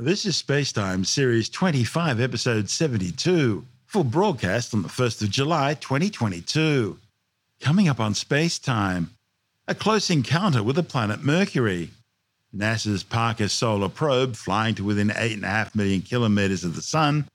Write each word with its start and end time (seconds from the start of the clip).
This 0.00 0.24
is 0.26 0.40
Spacetime 0.40 1.04
Series 1.04 1.48
25, 1.48 2.20
Episode 2.20 2.70
72, 2.70 3.64
full 3.84 4.04
broadcast 4.04 4.72
on 4.72 4.82
the 4.82 4.88
1st 4.88 5.22
of 5.22 5.30
July 5.30 5.74
2022. 5.74 6.96
Coming 7.60 7.88
up 7.88 7.98
on 7.98 8.12
Spacetime, 8.12 9.08
a 9.66 9.74
close 9.74 10.08
encounter 10.08 10.62
with 10.62 10.76
the 10.76 10.84
planet 10.84 11.24
Mercury, 11.24 11.90
NASA's 12.56 13.02
Parker 13.02 13.48
Solar 13.48 13.88
Probe 13.88 14.36
flying 14.36 14.76
to 14.76 14.84
within 14.84 15.08
8.5 15.08 15.74
million 15.74 16.02
kilometres 16.02 16.62
of 16.62 16.76
the 16.76 16.82
Sun, 16.82 17.26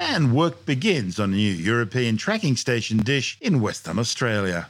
and 0.00 0.34
work 0.34 0.66
begins 0.66 1.20
on 1.20 1.32
a 1.32 1.36
new 1.36 1.52
European 1.52 2.16
tracking 2.16 2.56
station 2.56 2.96
dish 2.96 3.38
in 3.40 3.60
Western 3.60 3.96
Australia. 3.96 4.66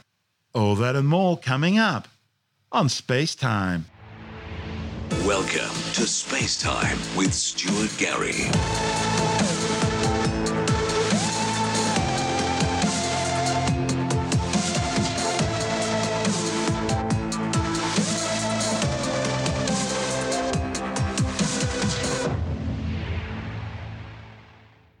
All 0.53 0.75
that 0.75 0.95
and 0.95 1.07
more 1.07 1.35
coming 1.35 1.79
up 1.79 2.07
on 2.71 2.89
Spacetime. 2.89 3.85
Welcome 5.25 5.75
to 5.93 6.07
Space 6.07 6.55
Time 6.55 6.97
with 7.15 7.33
Stuart 7.33 7.91
Gary. 7.97 8.49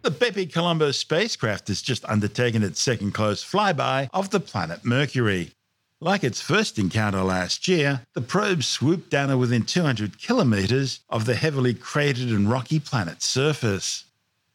The 0.01 0.11
BepiColombo 0.11 0.93
spacecraft 0.93 1.69
has 1.69 1.81
just 1.81 2.03
undertaken 2.05 2.61
its 2.61 2.81
second 2.81 3.13
close 3.13 3.43
flyby 3.43 4.09
of 4.13 4.31
the 4.31 4.41
planet 4.41 4.83
Mercury. 4.83 5.53
Like 6.01 6.23
its 6.23 6.39
first 6.39 6.79
encounter 6.79 7.21
last 7.23 7.67
year, 7.67 8.05
the 8.13 8.21
probe 8.21 8.63
swooped 8.63 9.09
down 9.09 9.27
to 9.27 9.37
within 9.37 9.63
200 9.63 10.17
kilometres 10.17 11.01
of 11.09 11.25
the 11.25 11.35
heavily 11.35 11.73
cratered 11.73 12.29
and 12.29 12.49
rocky 12.49 12.79
planet's 12.79 13.25
surface. 13.25 14.05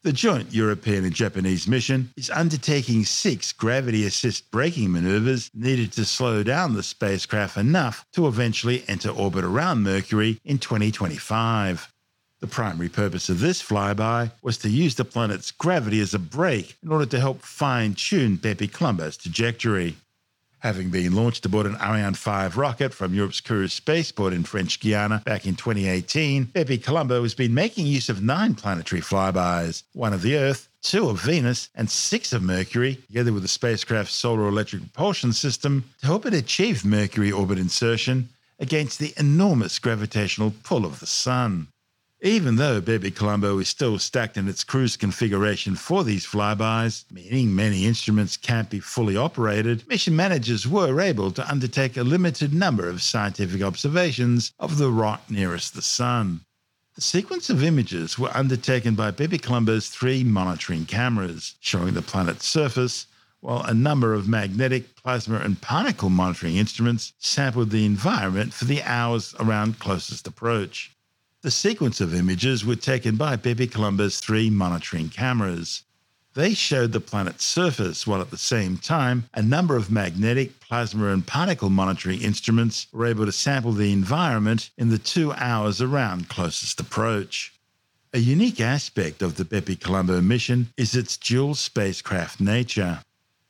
The 0.05 0.12
joint 0.12 0.55
European 0.55 1.05
and 1.05 1.15
Japanese 1.15 1.69
mission 1.69 2.10
is 2.16 2.30
undertaking 2.30 3.05
six 3.05 3.52
gravity 3.52 4.07
assist 4.07 4.51
braking 4.51 4.91
maneuvers 4.93 5.51
needed 5.52 5.93
to 5.93 6.07
slow 6.07 6.43
down 6.43 6.73
the 6.73 6.83
spacecraft 6.83 7.59
enough 7.59 8.07
to 8.15 8.27
eventually 8.27 8.83
enter 8.88 9.11
orbit 9.11 9.45
around 9.45 9.83
Mercury 9.83 10.40
in 10.46 10.57
2025. 10.57 11.93
The 12.40 12.46
primary 12.46 12.88
purpose 12.88 13.29
of 13.29 13.40
this 13.40 13.63
flyby 13.63 14.33
was 14.43 14.57
to 14.59 14.71
use 14.71 14.95
the 14.95 15.05
planet's 15.05 15.51
gravity 15.51 16.01
as 16.01 16.15
a 16.15 16.18
brake 16.18 16.79
in 16.83 16.90
order 16.90 17.07
to 17.07 17.21
help 17.21 17.43
fine 17.43 17.93
tune 17.93 18.38
BepiColombo's 18.38 19.18
trajectory. 19.18 19.96
Having 20.65 20.88
been 20.88 21.15
launched 21.15 21.45
aboard 21.45 21.66
an 21.66 21.76
Ariane 21.76 22.15
5 22.15 22.57
rocket 22.57 22.95
from 22.95 23.12
Europe's 23.12 23.43
Kourou 23.43 23.70
spaceport 23.70 24.32
in 24.32 24.45
French 24.45 24.80
Guiana 24.80 25.21
back 25.26 25.45
in 25.45 25.56
2018, 25.56 26.46
BepiColombo 26.46 27.23
has 27.23 27.34
been 27.34 27.52
making 27.52 27.87
use 27.87 28.09
of 28.09 28.23
nine 28.23 28.54
planetary 28.54 29.02
flybys 29.02 29.82
one 29.93 30.15
of 30.15 30.23
the 30.23 30.38
Earth, 30.38 30.71
two 30.80 31.10
of 31.10 31.21
Venus, 31.21 31.68
and 31.74 31.90
six 31.90 32.32
of 32.32 32.43
Mercury, 32.43 32.95
together 32.95 33.30
with 33.30 33.43
the 33.43 33.48
spacecraft's 33.48 34.15
solar 34.15 34.48
electric 34.48 34.80
propulsion 34.80 35.34
system, 35.34 35.84
to 36.01 36.06
help 36.06 36.24
it 36.24 36.32
achieve 36.32 36.82
Mercury 36.82 37.30
orbit 37.30 37.59
insertion 37.59 38.30
against 38.59 38.99
the 38.99 39.12
enormous 39.18 39.78
gravitational 39.78 40.54
pull 40.62 40.87
of 40.87 41.01
the 41.01 41.06
Sun. 41.06 41.68
Even 42.25 42.57
though 42.57 42.80
BepiColombo 42.80 43.61
is 43.61 43.69
still 43.69 43.99
stacked 43.99 44.39
in 44.39 44.49
its 44.49 44.65
cruise 44.65 44.97
configuration 44.97 45.77
for 45.77 46.03
these 46.03 46.25
flybys, 46.25 47.05
meaning 47.13 47.55
many 47.55 47.85
instruments 47.85 48.39
can't 48.39 48.71
be 48.71 48.80
fully 48.80 49.15
operated, 49.15 49.87
mission 49.89 50.17
managers 50.17 50.67
were 50.67 51.02
able 51.02 51.30
to 51.30 51.47
undertake 51.47 51.99
a 51.99 52.02
limited 52.02 52.55
number 52.55 52.89
of 52.89 53.02
scientific 53.02 53.61
observations 53.61 54.55
of 54.59 54.79
the 54.79 54.91
rock 54.91 55.30
nearest 55.30 55.75
the 55.75 55.83
Sun. 55.83 56.41
The 56.95 57.02
sequence 57.02 57.51
of 57.51 57.63
images 57.63 58.19
were 58.19 58.35
undertaken 58.35 58.95
by 58.95 59.11
BepiColombo's 59.11 59.91
three 59.91 60.25
monitoring 60.25 60.87
cameras, 60.87 61.57
showing 61.61 61.93
the 61.93 62.01
planet's 62.01 62.47
surface, 62.47 63.07
while 63.41 63.61
a 63.65 63.75
number 63.75 64.15
of 64.15 64.27
magnetic, 64.27 64.97
plasma, 64.97 65.41
and 65.41 65.61
particle 65.61 66.09
monitoring 66.09 66.57
instruments 66.57 67.13
sampled 67.19 67.69
the 67.69 67.84
environment 67.84 68.55
for 68.55 68.65
the 68.65 68.83
hours 68.84 69.34
around 69.39 69.79
closest 69.79 70.27
approach. 70.27 70.91
The 71.44 71.50
sequence 71.50 72.00
of 72.00 72.15
images 72.15 72.65
were 72.65 72.75
taken 72.75 73.16
by 73.16 73.37
BepiColombo's 73.37 74.19
three 74.19 74.49
monitoring 74.49 75.10
cameras. 75.10 75.82
They 76.32 76.55
showed 76.55 76.93
the 76.93 77.00
planet's 77.00 77.44
surface, 77.44 78.06
while 78.06 78.22
at 78.22 78.31
the 78.31 78.38
same 78.38 78.78
time, 78.78 79.28
a 79.34 79.43
number 79.43 79.77
of 79.77 79.91
magnetic, 79.91 80.59
plasma, 80.60 81.09
and 81.09 81.27
particle 81.27 81.69
monitoring 81.69 82.22
instruments 82.22 82.87
were 82.93 83.04
able 83.04 83.27
to 83.27 83.31
sample 83.31 83.72
the 83.72 83.93
environment 83.93 84.71
in 84.78 84.88
the 84.88 84.97
two 84.97 85.34
hours 85.34 85.83
around 85.83 86.31
closest 86.31 86.81
approach. 86.81 87.53
A 88.15 88.21
unique 88.21 88.62
aspect 88.62 89.21
of 89.21 89.37
the 89.37 89.44
BepiColombo 89.44 90.25
mission 90.25 90.72
is 90.78 90.97
its 90.97 91.19
dual 91.19 91.54
spacecraft 91.54 92.41
nature. 92.41 93.03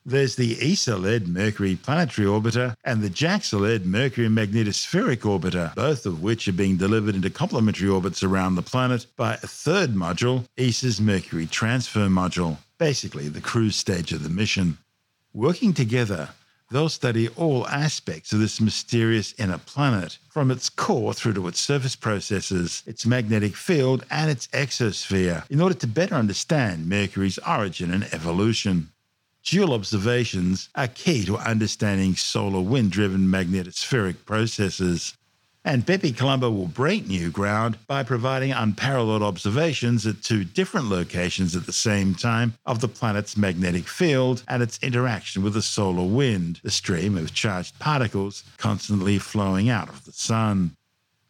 There's 0.07 0.35
the 0.35 0.55
ESA 0.61 0.97
led 0.97 1.27
Mercury 1.27 1.75
Planetary 1.75 2.27
Orbiter 2.27 2.75
and 2.83 3.01
the 3.01 3.09
JAXA 3.09 3.59
led 3.59 3.87
Mercury 3.87 4.27
Magnetospheric 4.27 5.21
Orbiter, 5.21 5.73
both 5.73 6.05
of 6.05 6.21
which 6.21 6.47
are 6.47 6.53
being 6.53 6.77
delivered 6.77 7.15
into 7.15 7.31
complementary 7.31 7.89
orbits 7.89 8.21
around 8.21 8.53
the 8.53 8.61
planet 8.61 9.07
by 9.17 9.33
a 9.33 9.47
third 9.47 9.95
module, 9.95 10.45
ESA's 10.59 11.01
Mercury 11.01 11.47
Transfer 11.47 12.01
Module, 12.07 12.59
basically 12.77 13.29
the 13.29 13.41
cruise 13.41 13.75
stage 13.75 14.11
of 14.11 14.21
the 14.21 14.29
mission. 14.29 14.77
Working 15.33 15.73
together, 15.73 16.29
they'll 16.69 16.87
study 16.87 17.29
all 17.29 17.67
aspects 17.67 18.31
of 18.31 18.37
this 18.37 18.61
mysterious 18.61 19.33
inner 19.39 19.57
planet, 19.57 20.19
from 20.29 20.51
its 20.51 20.69
core 20.69 21.15
through 21.15 21.33
to 21.33 21.47
its 21.47 21.59
surface 21.59 21.95
processes, 21.95 22.83
its 22.85 23.07
magnetic 23.07 23.55
field, 23.55 24.05
and 24.11 24.29
its 24.29 24.45
exosphere, 24.49 25.49
in 25.49 25.61
order 25.61 25.73
to 25.73 25.87
better 25.87 26.13
understand 26.13 26.87
Mercury's 26.87 27.39
origin 27.39 27.91
and 27.91 28.03
evolution. 28.13 28.91
Dual 29.45 29.73
observations 29.73 30.69
are 30.73 30.87
key 30.87 31.23
to 31.25 31.37
understanding 31.37 32.15
solar 32.15 32.61
wind 32.61 32.91
driven 32.91 33.27
magnetospheric 33.27 34.25
processes. 34.25 35.15
And 35.63 35.85
BepiColombo 35.85 36.51
will 36.51 36.67
break 36.67 37.05
new 37.07 37.29
ground 37.29 37.77
by 37.85 38.01
providing 38.01 38.51
unparalleled 38.51 39.21
observations 39.21 40.07
at 40.07 40.23
two 40.23 40.45
different 40.45 40.89
locations 40.89 41.55
at 41.55 41.67
the 41.67 41.73
same 41.73 42.15
time 42.15 42.55
of 42.65 42.81
the 42.81 42.87
planet's 42.87 43.37
magnetic 43.37 43.87
field 43.87 44.41
and 44.47 44.63
its 44.63 44.79
interaction 44.81 45.43
with 45.43 45.53
the 45.53 45.61
solar 45.61 46.05
wind, 46.05 46.59
the 46.63 46.71
stream 46.71 47.15
of 47.15 47.35
charged 47.35 47.77
particles 47.77 48.43
constantly 48.57 49.19
flowing 49.19 49.69
out 49.69 49.89
of 49.89 50.05
the 50.05 50.11
Sun. 50.11 50.71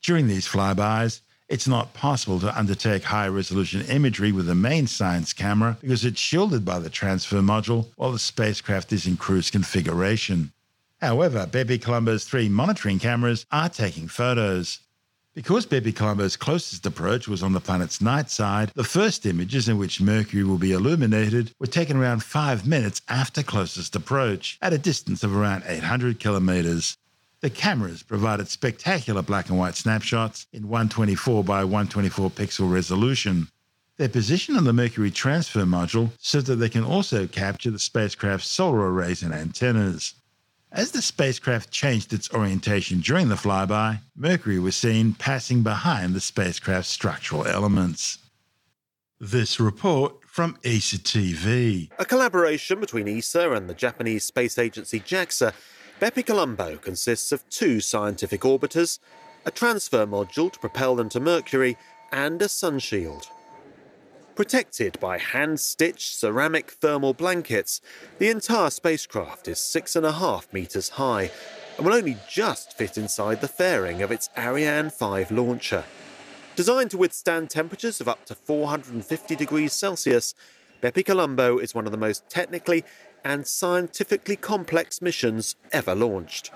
During 0.02 0.28
these 0.28 0.48
flybys, 0.48 1.20
it's 1.48 1.68
not 1.68 1.94
possible 1.94 2.40
to 2.40 2.58
undertake 2.58 3.04
high 3.04 3.28
resolution 3.28 3.82
imagery 3.82 4.32
with 4.32 4.48
the 4.48 4.56
main 4.56 4.88
science 4.88 5.32
camera 5.34 5.78
because 5.82 6.04
it's 6.04 6.20
shielded 6.20 6.66
by 6.66 6.80
the 6.80 6.90
transfer 6.90 7.38
module 7.38 7.88
while 7.96 8.12
the 8.12 8.20
spacecraft 8.20 8.92
is 8.92 9.06
in 9.06 9.18
cruise 9.18 9.52
configuration. 9.52 10.52
However, 11.02 11.46
BepiColombo's 11.46 12.24
three 12.24 12.50
monitoring 12.50 13.00
cameras 13.00 13.46
are 13.52 13.70
taking 13.70 14.08
photos. 14.08 14.80
Because 15.36 15.66
BepiColombo's 15.66 16.38
closest 16.38 16.86
approach 16.86 17.28
was 17.28 17.44
on 17.44 17.52
the 17.52 17.60
planet's 17.60 18.00
night 18.00 18.32
side, 18.32 18.72
the 18.74 18.86
first 18.86 19.26
images 19.26 19.68
in 19.68 19.78
which 19.78 20.00
Mercury 20.00 20.46
will 20.46 20.58
be 20.58 20.72
illuminated 20.72 21.54
were 21.60 21.68
taken 21.68 21.98
around 21.98 22.24
five 22.24 22.66
minutes 22.66 23.02
after 23.10 23.44
closest 23.44 23.96
approach, 23.98 24.58
at 24.62 24.72
a 24.72 24.78
distance 24.78 25.24
of 25.24 25.36
around 25.36 25.64
800 25.68 26.20
kilometres. 26.20 26.98
The 27.46 27.52
cameras 27.52 28.02
provided 28.02 28.48
spectacular 28.48 29.22
black 29.22 29.50
and 29.50 29.60
white 29.60 29.76
snapshots 29.76 30.48
in 30.52 30.68
124 30.68 31.44
by 31.44 31.64
124 31.64 32.32
pixel 32.32 32.72
resolution. 32.72 33.50
Their 33.98 34.10
position 34.10 34.58
on 34.58 34.64
the 34.64 34.74
Mercury 34.74 35.12
transfer 35.12 35.60
module 35.60 36.10
so 36.18 36.42
that 36.42 36.56
they 36.56 36.70
can 36.70 36.84
also 36.84 37.28
capture 37.28 37.70
the 37.70 37.78
spacecraft's 37.78 38.48
solar 38.48 38.92
arrays 38.92 39.22
and 39.22 39.32
antennas. 39.32 40.16
As 40.72 40.90
the 40.90 41.04
spacecraft 41.04 41.70
changed 41.70 42.14
its 42.14 42.34
orientation 42.34 43.00
during 43.00 43.30
the 43.30 43.36
flyby, 43.36 44.00
Mercury 44.16 44.58
was 44.58 44.76
seen 44.76 45.14
passing 45.14 45.62
behind 45.62 46.16
the 46.16 46.22
spacecraft's 46.22 46.90
structural 46.90 47.46
elements. 47.46 48.18
This 49.20 49.60
report 49.60 50.26
from 50.26 50.58
ESA 50.66 50.98
TV. 50.98 51.92
A 52.00 52.06
collaboration 52.06 52.80
between 52.80 53.08
ESA 53.08 53.52
and 53.52 53.70
the 53.70 53.76
Japanese 53.76 54.24
space 54.24 54.58
agency 54.58 55.00
JAXA 55.00 55.54
BepiColombo 56.02 56.82
consists 56.82 57.32
of 57.32 57.50
two 57.50 57.80
scientific 57.80 58.42
orbiters, 58.42 59.00
a 59.46 59.52
transfer 59.52 60.06
module 60.06 60.52
to 60.52 60.60
propel 60.60 60.98
them 60.98 61.08
to 61.08 61.22
Mercury, 61.22 61.78
and 62.12 62.42
a 62.42 62.48
sunshield. 62.48 63.30
Protected 64.36 65.00
by 65.00 65.18
hand 65.18 65.62
stitched 65.62 66.14
ceramic 66.14 66.72
thermal 66.72 67.14
blankets, 67.14 67.80
the 68.20 68.28
entire 68.28 68.70
spacecraft 68.70 69.48
is 69.48 69.60
six 69.60 69.96
and 69.96 70.06
a 70.06 70.12
half 70.12 70.52
metres 70.52 70.90
high 70.90 71.32
and 71.78 71.86
will 71.86 71.94
only 71.94 72.18
just 72.30 72.78
fit 72.78 72.98
inside 72.98 73.40
the 73.40 73.48
fairing 73.48 74.02
of 74.02 74.12
its 74.12 74.30
Ariane 74.38 74.90
5 74.90 75.32
launcher. 75.32 75.86
Designed 76.58 76.92
to 76.92 76.98
withstand 76.98 77.50
temperatures 77.50 78.02
of 78.02 78.10
up 78.10 78.26
to 78.26 78.36
450 78.36 79.36
degrees 79.38 79.72
Celsius, 79.72 80.36
BepiColombo 80.82 81.62
is 81.62 81.74
one 81.74 81.86
of 81.86 81.92
the 81.92 81.98
most 81.98 82.30
technically 82.30 82.84
and 83.26 83.48
scientifically 83.48 84.36
complex 84.36 85.02
missions 85.02 85.56
ever 85.72 85.96
launched. 85.96 86.52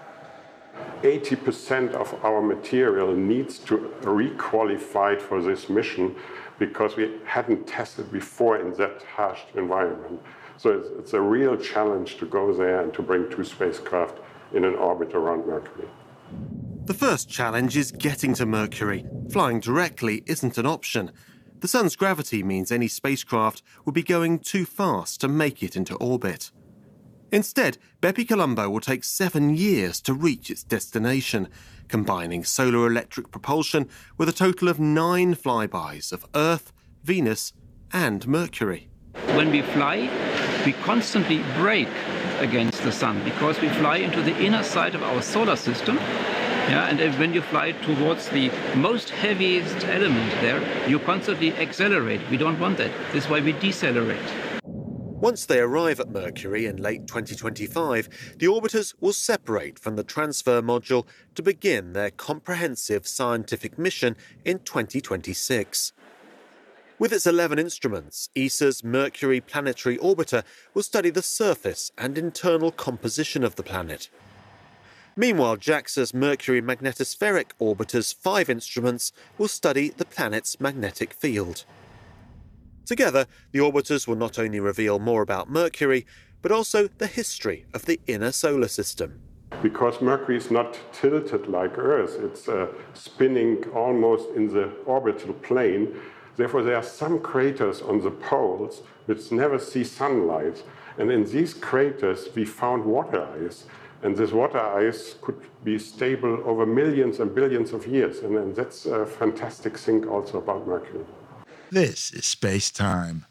80% 1.02 1.94
of 1.94 2.14
our 2.24 2.42
material 2.42 3.14
needs 3.14 3.58
to 3.58 3.78
requalified 4.02 5.20
for 5.20 5.42
this 5.42 5.68
mission 5.68 6.16
because 6.60 6.96
we 6.96 7.12
hadn't 7.26 7.68
tested 7.68 8.12
before 8.12 8.60
in 8.60 8.74
that 8.74 9.02
harsh 9.16 9.40
environment. 9.56 10.22
So 10.58 10.70
it's, 10.72 10.90
it's 11.00 11.14
a 11.14 11.22
real 11.22 11.58
challenge 11.58 12.18
to 12.18 12.26
go 12.26 12.54
there 12.54 12.82
and 12.82 12.94
to 12.94 13.02
bring 13.02 13.30
two 13.32 13.44
spacecraft 13.44 14.20
in 14.54 14.64
an 14.64 14.76
orbit 14.76 15.14
around 15.16 15.48
Mercury. 15.48 15.88
The 16.86 16.94
first 16.94 17.30
challenge 17.30 17.78
is 17.78 17.92
getting 17.92 18.34
to 18.36 18.46
Mercury. 18.46 19.06
Flying 19.32 19.60
directly 19.60 20.24
isn't 20.28 20.58
an 20.58 20.66
option. 20.66 21.12
The 21.62 21.68
Sun's 21.68 21.96
gravity 21.96 22.44
means 22.44 22.72
any 22.72 22.88
spacecraft 22.88 23.64
would 23.86 23.96
be 23.96 24.04
going 24.04 24.40
too 24.40 24.66
fast 24.66 25.22
to 25.22 25.28
make 25.28 25.64
it 25.64 25.76
into 25.76 25.96
orbit. 25.96 26.52
Instead, 27.32 27.78
BepiColombo 28.02 28.72
will 28.72 28.80
take 28.80 29.04
seven 29.04 29.56
years 29.56 30.02
to 30.02 30.14
reach 30.14 30.50
its 30.50 30.64
destination, 30.64 31.48
combining 31.88 32.44
solar 32.44 32.88
electric 32.88 33.32
propulsion 33.32 33.88
with 34.18 34.30
a 34.30 34.34
total 34.34 34.68
of 34.68 34.80
nine 34.80 35.36
flybys 35.36 36.12
of 36.12 36.26
Earth, 36.34 36.74
Venus, 37.04 37.54
and 37.94 38.28
Mercury. 38.28 38.90
When 39.36 39.52
we 39.52 39.62
fly, 39.62 40.10
we 40.66 40.74
constantly 40.74 41.44
brake 41.56 41.88
against 42.40 42.82
the 42.84 42.92
sun 42.92 43.24
because 43.24 43.60
we 43.62 43.70
fly 43.70 43.98
into 43.98 44.22
the 44.22 44.36
inner 44.38 44.64
side 44.64 44.96
of 44.96 45.04
our 45.04 45.22
solar 45.22 45.56
system. 45.56 45.98
Yeah, 45.98 46.88
and 46.88 47.00
when 47.20 47.34
you 47.34 47.42
fly 47.42 47.72
towards 47.72 48.30
the 48.30 48.52
most 48.76 49.10
heaviest 49.10 49.86
element 49.86 50.32
there, 50.42 50.62
you 50.88 51.00
constantly 51.00 51.54
accelerate. 51.54 52.22
We 52.30 52.38
don't 52.38 52.60
want 52.60 52.78
that. 52.78 52.92
This 53.12 53.26
is 53.26 53.30
why 53.30 53.42
we 53.42 53.54
decelerate. 53.54 54.49
Once 55.22 55.46
they 55.46 55.60
arrive 55.60 56.00
at 56.00 56.10
Mercury 56.10 56.66
in 56.66 56.78
late 56.78 57.06
2025, 57.06 58.38
the 58.38 58.46
orbiters 58.46 58.94
will 59.02 59.12
separate 59.12 59.78
from 59.78 59.98
the 59.98 60.04
transfer 60.04 60.62
module 60.62 61.06
to 61.36 61.44
begin 61.44 61.92
their 61.92 62.10
comprehensive 62.10 63.06
scientific 63.06 63.78
mission 63.78 64.16
in 64.46 64.60
2026. 64.60 65.92
With 66.98 67.12
its 67.12 67.28
11 67.28 67.60
instruments, 67.60 68.30
ESA's 68.34 68.82
Mercury 68.82 69.42
Planetary 69.42 69.98
Orbiter 69.98 70.44
will 70.74 70.84
study 70.84 71.10
the 71.10 71.22
surface 71.22 71.92
and 71.98 72.18
internal 72.18 72.72
composition 72.72 73.44
of 73.44 73.58
the 73.58 73.64
planet. 73.64 74.10
Meanwhile, 75.18 75.58
JAXA's 75.58 76.14
Mercury 76.14 76.62
Magnetospheric 76.62 77.48
Orbiter's 77.60 78.14
five 78.14 78.50
instruments 78.50 79.12
will 79.38 79.50
study 79.50 79.90
the 79.90 80.06
planet's 80.06 80.62
magnetic 80.62 81.12
field. 81.12 81.66
Together, 82.90 83.28
the 83.52 83.60
orbiters 83.60 84.08
will 84.08 84.16
not 84.16 84.40
only 84.40 84.60
reveal 84.60 84.98
more 84.98 85.22
about 85.22 85.48
Mercury, 85.48 86.08
but 86.42 86.52
also 86.52 86.88
the 86.98 87.06
history 87.06 87.68
of 87.72 87.86
the 87.86 88.00
inner 88.08 88.32
solar 88.32 88.68
system. 88.68 89.22
Because 89.62 90.02
Mercury 90.02 90.38
is 90.38 90.50
not 90.50 90.76
tilted 90.92 91.46
like 91.46 91.78
Earth, 91.78 92.18
it's 92.20 92.50
uh, 92.50 92.66
spinning 92.96 93.64
almost 93.76 94.28
in 94.36 94.52
the 94.52 94.72
orbital 94.88 95.36
plane, 95.36 95.96
Therefore, 96.36 96.64
there 96.64 96.78
are 96.78 96.84
some 96.84 97.20
craters 97.20 97.82
on 97.82 98.02
the 98.02 98.12
poles 98.12 98.82
which 99.08 99.30
never 99.30 99.60
see 99.60 99.84
sunlight. 99.84 100.64
And 100.98 101.12
in 101.12 101.26
these 101.26 101.54
craters, 101.54 102.30
we 102.34 102.46
found 102.46 102.86
water 102.86 103.28
ice. 103.46 103.66
And 104.02 104.16
this 104.16 104.32
water 104.32 104.60
ice 104.60 105.16
could 105.22 105.40
be 105.66 105.78
stable 105.78 106.42
over 106.46 106.66
millions 106.66 107.20
and 107.20 107.36
billions 107.36 107.74
of 107.74 107.86
years. 107.86 108.20
And, 108.20 108.38
and 108.38 108.56
that's 108.56 108.86
a 108.86 109.06
fantastic 109.06 109.78
thing 109.78 110.08
also 110.08 110.38
about 110.38 110.66
Mercury. 110.66 111.04
This 111.72 112.12
is 112.12 112.26
space 112.26 112.72
time. 112.72 113.28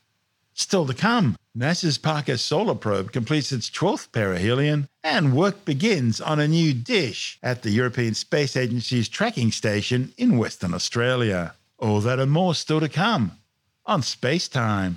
Still 0.55 0.87
to 0.87 0.95
come, 0.95 1.37
NASA's 1.57 1.99
Parker 1.99 2.37
Solar 2.37 2.77
Probe 2.77 3.11
completes 3.11 3.51
its 3.51 3.69
12th 3.69 4.11
perihelion, 4.13 4.87
and 5.03 5.35
work 5.35 5.65
begins 5.65 6.21
on 6.21 6.39
a 6.39 6.47
new 6.47 6.73
dish 6.73 7.41
at 7.43 7.63
the 7.63 7.71
European 7.71 8.15
Space 8.15 8.57
Agency's 8.57 9.09
tracking 9.09 9.51
station 9.51 10.13
in 10.17 10.39
Western 10.39 10.73
Australia. 10.73 11.55
All 11.81 12.01
that 12.03 12.21
and 12.21 12.31
more 12.31 12.55
still 12.55 12.79
to 12.79 12.89
come 12.89 13.33
on 13.87 14.03
Space 14.03 14.47
Time. 14.47 14.97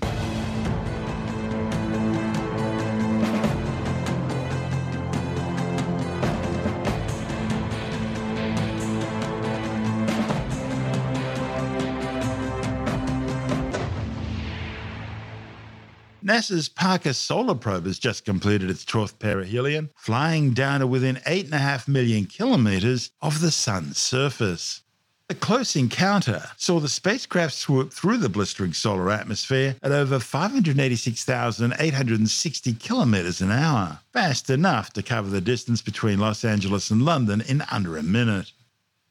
NASA's 16.32 16.70
Parker 16.70 17.12
Solar 17.12 17.56
Probe 17.56 17.88
has 17.88 18.00
just 18.00 18.24
completed 18.24 18.70
its 18.70 18.86
12th 18.86 19.20
perihelion, 19.20 19.90
flying 19.98 20.54
down 20.54 20.80
to 20.80 20.88
within 20.88 21.18
8.5 21.28 21.90
million 21.90 22.26
kilometres 22.26 23.12
of 23.22 23.42
the 23.42 23.52
Sun's 23.52 23.98
surface. 23.98 24.82
The 25.28 25.36
close 25.36 25.76
encounter 25.76 26.44
saw 26.56 26.80
the 26.80 26.88
spacecraft 26.88 27.54
swoop 27.54 27.92
through 27.92 28.20
the 28.20 28.30
blistering 28.30 28.72
solar 28.72 29.12
atmosphere 29.12 29.76
at 29.84 29.92
over 29.92 30.20
586,860 30.20 32.74
kilometres 32.76 33.42
an 33.42 33.52
hour, 33.52 34.00
fast 34.14 34.50
enough 34.50 34.94
to 34.94 35.04
cover 35.04 35.30
the 35.30 35.42
distance 35.42 35.82
between 35.82 36.18
Los 36.18 36.46
Angeles 36.46 36.90
and 36.90 37.04
London 37.04 37.42
in 37.42 37.62
under 37.70 37.98
a 37.98 38.04
minute. 38.04 38.54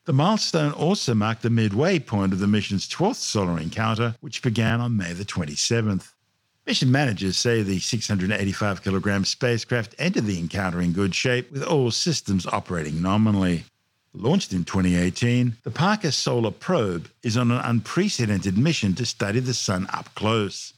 The 0.07 0.15
milestone 0.15 0.73
also 0.73 1.13
marked 1.13 1.43
the 1.43 1.51
midway 1.51 1.99
point 1.99 2.33
of 2.33 2.39
the 2.39 2.47
mission's 2.47 2.89
12th 2.89 3.17
solar 3.17 3.61
encounter, 3.61 4.15
which 4.21 4.41
began 4.41 4.81
on 4.81 4.97
May 4.97 5.13
the 5.13 5.27
27th. 5.27 6.13
Mission 6.71 6.93
managers 6.93 7.37
say 7.37 7.65
the 7.65 7.81
685 7.81 8.85
kilogram 8.85 9.25
spacecraft 9.25 9.93
entered 9.99 10.27
the 10.27 10.39
encounter 10.39 10.81
in 10.81 10.93
good 10.93 11.17
shape, 11.17 11.51
with 11.51 11.65
all 11.65 11.91
systems 11.91 12.47
operating 12.47 13.03
nominally. 13.03 13.65
Launched 14.15 14.53
in 14.53 14.63
2018, 14.65 15.57
the 15.65 15.73
Parker 15.73 16.13
Solar 16.13 16.53
Probe 16.53 17.11
is 17.25 17.37
on 17.37 17.51
an 17.51 17.61
unprecedented 17.65 18.57
mission 18.57 18.95
to 18.95 19.05
study 19.05 19.41
the 19.41 19.53
Sun 19.53 19.89
up 19.93 20.15
close. 20.15 20.73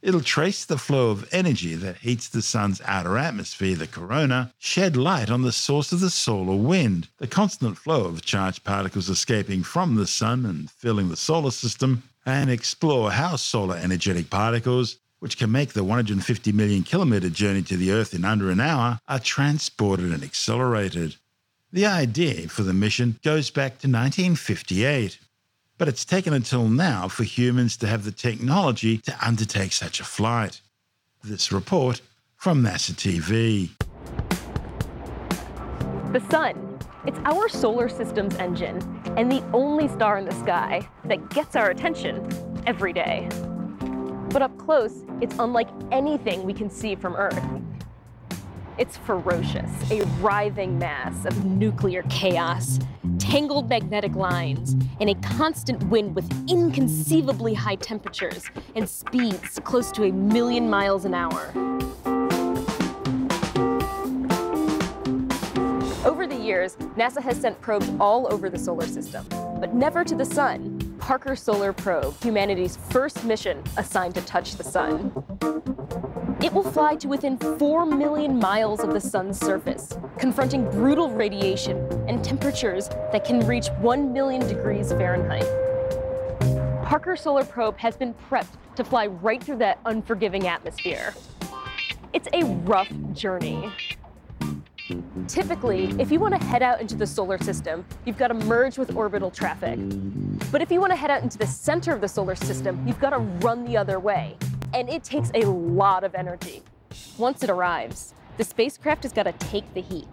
It'll 0.00 0.22
trace 0.22 0.64
the 0.64 0.78
flow 0.78 1.10
of 1.10 1.28
energy 1.30 1.74
that 1.74 1.98
heats 1.98 2.26
the 2.26 2.40
Sun's 2.40 2.80
outer 2.86 3.18
atmosphere, 3.18 3.76
the 3.76 3.86
corona, 3.86 4.50
shed 4.58 4.96
light 4.96 5.30
on 5.30 5.42
the 5.42 5.52
source 5.52 5.92
of 5.92 6.00
the 6.00 6.08
solar 6.08 6.56
wind, 6.56 7.08
the 7.18 7.26
constant 7.26 7.76
flow 7.76 8.06
of 8.06 8.24
charged 8.24 8.64
particles 8.64 9.10
escaping 9.10 9.62
from 9.62 9.96
the 9.96 10.06
Sun 10.06 10.46
and 10.46 10.70
filling 10.70 11.10
the 11.10 11.18
solar 11.18 11.50
system, 11.50 12.02
and 12.24 12.48
explore 12.48 13.10
how 13.10 13.36
solar 13.36 13.76
energetic 13.76 14.30
particles, 14.30 14.96
which 15.24 15.38
can 15.38 15.50
make 15.50 15.72
the 15.72 15.82
150 15.82 16.52
million 16.52 16.82
kilometre 16.82 17.30
journey 17.30 17.62
to 17.62 17.78
the 17.78 17.90
Earth 17.90 18.12
in 18.12 18.26
under 18.26 18.50
an 18.50 18.60
hour, 18.60 19.00
are 19.08 19.18
transported 19.18 20.12
and 20.12 20.22
accelerated. 20.22 21.16
The 21.72 21.86
idea 21.86 22.46
for 22.46 22.62
the 22.62 22.74
mission 22.74 23.18
goes 23.24 23.48
back 23.48 23.78
to 23.78 23.88
1958, 23.88 25.18
but 25.78 25.88
it's 25.88 26.04
taken 26.04 26.34
until 26.34 26.68
now 26.68 27.08
for 27.08 27.24
humans 27.24 27.78
to 27.78 27.86
have 27.86 28.04
the 28.04 28.12
technology 28.12 28.98
to 28.98 29.16
undertake 29.26 29.72
such 29.72 29.98
a 29.98 30.04
flight. 30.04 30.60
This 31.22 31.50
report 31.50 32.02
from 32.36 32.62
NASA 32.62 32.92
TV. 32.92 33.70
The 36.12 36.20
Sun. 36.30 36.78
It's 37.06 37.18
our 37.24 37.48
solar 37.48 37.88
system's 37.88 38.34
engine 38.36 38.76
and 39.16 39.32
the 39.32 39.42
only 39.54 39.88
star 39.88 40.18
in 40.18 40.26
the 40.26 40.34
sky 40.34 40.86
that 41.06 41.30
gets 41.30 41.56
our 41.56 41.70
attention 41.70 42.28
every 42.66 42.92
day. 42.92 43.30
But 44.34 44.42
up 44.42 44.58
close, 44.58 45.04
it's 45.20 45.36
unlike 45.38 45.68
anything 45.92 46.42
we 46.42 46.52
can 46.52 46.68
see 46.68 46.96
from 46.96 47.14
Earth. 47.14 47.40
It's 48.78 48.96
ferocious, 48.96 49.70
a 49.92 50.04
writhing 50.20 50.76
mass 50.76 51.24
of 51.24 51.44
nuclear 51.44 52.02
chaos, 52.10 52.80
tangled 53.20 53.68
magnetic 53.68 54.16
lines, 54.16 54.72
and 54.98 55.08
a 55.08 55.14
constant 55.36 55.80
wind 55.84 56.16
with 56.16 56.28
inconceivably 56.50 57.54
high 57.54 57.76
temperatures 57.76 58.50
and 58.74 58.88
speeds 58.88 59.60
close 59.62 59.92
to 59.92 60.02
a 60.02 60.10
million 60.10 60.68
miles 60.68 61.04
an 61.04 61.14
hour. 61.14 61.52
Over 66.04 66.26
the 66.26 66.36
years, 66.36 66.74
NASA 66.96 67.22
has 67.22 67.40
sent 67.40 67.60
probes 67.60 67.88
all 68.00 68.26
over 68.34 68.50
the 68.50 68.58
solar 68.58 68.88
system, 68.88 69.24
but 69.60 69.74
never 69.74 70.02
to 70.02 70.16
the 70.16 70.24
sun. 70.24 70.83
Parker 71.04 71.36
Solar 71.36 71.74
Probe, 71.74 72.14
humanity's 72.22 72.78
first 72.88 73.24
mission 73.24 73.62
assigned 73.76 74.14
to 74.14 74.22
touch 74.22 74.56
the 74.56 74.64
sun. 74.64 75.12
It 76.42 76.50
will 76.50 76.64
fly 76.64 76.96
to 76.96 77.08
within 77.08 77.36
4 77.36 77.84
million 77.84 78.38
miles 78.38 78.80
of 78.80 78.94
the 78.94 79.00
sun's 79.02 79.38
surface, 79.38 79.98
confronting 80.18 80.64
brutal 80.70 81.10
radiation 81.10 81.76
and 82.08 82.24
temperatures 82.24 82.88
that 83.12 83.22
can 83.22 83.46
reach 83.46 83.68
1 83.82 84.14
million 84.14 84.48
degrees 84.48 84.92
Fahrenheit. 84.92 85.44
Parker 86.86 87.16
Solar 87.16 87.44
Probe 87.44 87.76
has 87.76 87.98
been 87.98 88.14
prepped 88.30 88.56
to 88.74 88.82
fly 88.82 89.08
right 89.08 89.44
through 89.44 89.58
that 89.58 89.80
unforgiving 89.84 90.48
atmosphere. 90.48 91.12
It's 92.14 92.28
a 92.32 92.46
rough 92.64 92.90
journey. 93.12 93.70
Typically, 95.28 95.94
if 95.98 96.10
you 96.12 96.20
want 96.20 96.34
to 96.34 96.46
head 96.46 96.62
out 96.62 96.80
into 96.80 96.94
the 96.94 97.06
solar 97.06 97.38
system, 97.38 97.84
you've 98.04 98.18
got 98.18 98.28
to 98.28 98.34
merge 98.34 98.76
with 98.76 98.94
orbital 98.94 99.30
traffic. 99.30 99.78
But 100.52 100.60
if 100.60 100.70
you 100.70 100.80
want 100.80 100.92
to 100.92 100.96
head 100.96 101.10
out 101.10 101.22
into 101.22 101.38
the 101.38 101.46
center 101.46 101.92
of 101.92 102.00
the 102.00 102.08
solar 102.08 102.34
system, 102.34 102.86
you've 102.86 103.00
got 103.00 103.10
to 103.10 103.18
run 103.18 103.64
the 103.64 103.76
other 103.76 103.98
way 103.98 104.36
and 104.74 104.90
it 104.90 105.04
takes 105.04 105.30
a 105.34 105.46
lot 105.46 106.04
of 106.04 106.14
energy. 106.14 106.62
Once 107.16 107.42
it 107.42 107.48
arrives, 107.48 108.12
the 108.36 108.44
spacecraft 108.44 109.04
has 109.04 109.12
got 109.12 109.22
to 109.22 109.32
take 109.32 109.72
the 109.72 109.80
heat. 109.80 110.08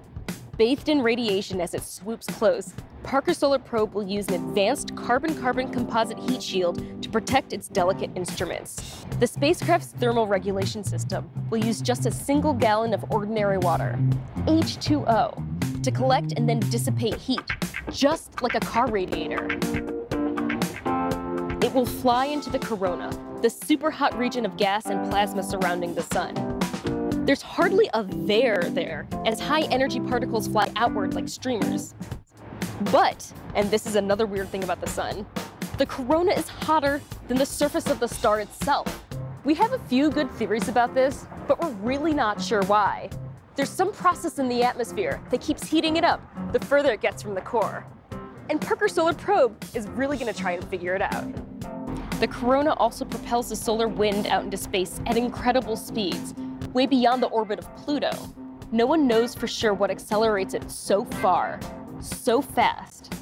Bathed 0.61 0.89
in 0.89 1.01
radiation 1.01 1.59
as 1.59 1.73
it 1.73 1.81
swoops 1.81 2.27
close, 2.27 2.75
Parker 3.01 3.33
Solar 3.33 3.57
Probe 3.57 3.95
will 3.95 4.07
use 4.07 4.27
an 4.27 4.35
advanced 4.35 4.95
carbon 4.95 5.33
carbon 5.41 5.71
composite 5.71 6.19
heat 6.19 6.43
shield 6.43 7.01
to 7.01 7.09
protect 7.09 7.51
its 7.51 7.67
delicate 7.67 8.11
instruments. 8.13 9.03
The 9.19 9.25
spacecraft's 9.25 9.93
thermal 9.93 10.27
regulation 10.27 10.83
system 10.83 11.27
will 11.49 11.65
use 11.65 11.81
just 11.81 12.05
a 12.05 12.11
single 12.11 12.53
gallon 12.53 12.93
of 12.93 13.03
ordinary 13.11 13.57
water, 13.57 13.97
H2O, 14.45 15.81
to 15.81 15.91
collect 15.91 16.33
and 16.33 16.47
then 16.47 16.59
dissipate 16.59 17.15
heat, 17.15 17.41
just 17.89 18.43
like 18.43 18.53
a 18.53 18.59
car 18.59 18.87
radiator. 18.87 19.47
It 21.63 21.73
will 21.73 21.87
fly 21.87 22.25
into 22.25 22.51
the 22.51 22.59
corona, 22.59 23.09
the 23.41 23.49
super 23.49 23.89
hot 23.89 24.15
region 24.15 24.45
of 24.45 24.57
gas 24.57 24.85
and 24.85 25.09
plasma 25.09 25.41
surrounding 25.41 25.95
the 25.95 26.03
sun. 26.03 26.60
There's 27.31 27.41
hardly 27.41 27.89
a 27.93 28.03
there 28.03 28.61
there, 28.61 29.07
as 29.25 29.39
high 29.39 29.61
energy 29.61 30.01
particles 30.01 30.49
fly 30.49 30.69
outward 30.75 31.13
like 31.13 31.29
streamers. 31.29 31.95
But, 32.91 33.31
and 33.55 33.71
this 33.71 33.87
is 33.87 33.95
another 33.95 34.25
weird 34.25 34.49
thing 34.49 34.65
about 34.65 34.81
the 34.81 34.89
sun, 34.89 35.25
the 35.77 35.85
corona 35.85 36.33
is 36.33 36.49
hotter 36.49 36.99
than 37.29 37.37
the 37.37 37.45
surface 37.45 37.89
of 37.89 38.01
the 38.01 38.07
star 38.09 38.41
itself. 38.41 39.05
We 39.45 39.53
have 39.53 39.71
a 39.71 39.79
few 39.79 40.09
good 40.09 40.29
theories 40.31 40.67
about 40.67 40.93
this, 40.93 41.25
but 41.47 41.61
we're 41.61 41.71
really 41.75 42.13
not 42.13 42.41
sure 42.41 42.63
why. 42.63 43.09
There's 43.55 43.69
some 43.69 43.93
process 43.93 44.37
in 44.37 44.49
the 44.49 44.63
atmosphere 44.63 45.21
that 45.29 45.39
keeps 45.39 45.65
heating 45.65 45.95
it 45.95 46.03
up 46.03 46.19
the 46.51 46.59
further 46.59 46.91
it 46.91 46.99
gets 46.99 47.23
from 47.23 47.33
the 47.33 47.39
core. 47.39 47.85
And 48.49 48.59
Parker 48.59 48.89
Solar 48.89 49.13
Probe 49.13 49.55
is 49.73 49.87
really 49.87 50.17
going 50.17 50.33
to 50.33 50.37
try 50.37 50.51
and 50.51 50.67
figure 50.69 50.95
it 50.95 51.01
out. 51.01 51.31
The 52.19 52.27
corona 52.27 52.73
also 52.73 53.05
propels 53.05 53.47
the 53.47 53.55
solar 53.55 53.87
wind 53.87 54.27
out 54.27 54.43
into 54.43 54.57
space 54.57 54.99
at 55.05 55.15
incredible 55.15 55.77
speeds, 55.77 56.35
way 56.73 56.85
beyond 56.85 57.21
the 57.21 57.27
orbit 57.27 57.59
of 57.59 57.75
Pluto. 57.77 58.11
No 58.71 58.85
one 58.85 59.07
knows 59.07 59.35
for 59.35 59.47
sure 59.47 59.73
what 59.73 59.91
accelerates 59.91 60.53
it 60.53 60.69
so 60.71 61.03
far, 61.05 61.59
so 61.99 62.41
fast. 62.41 63.13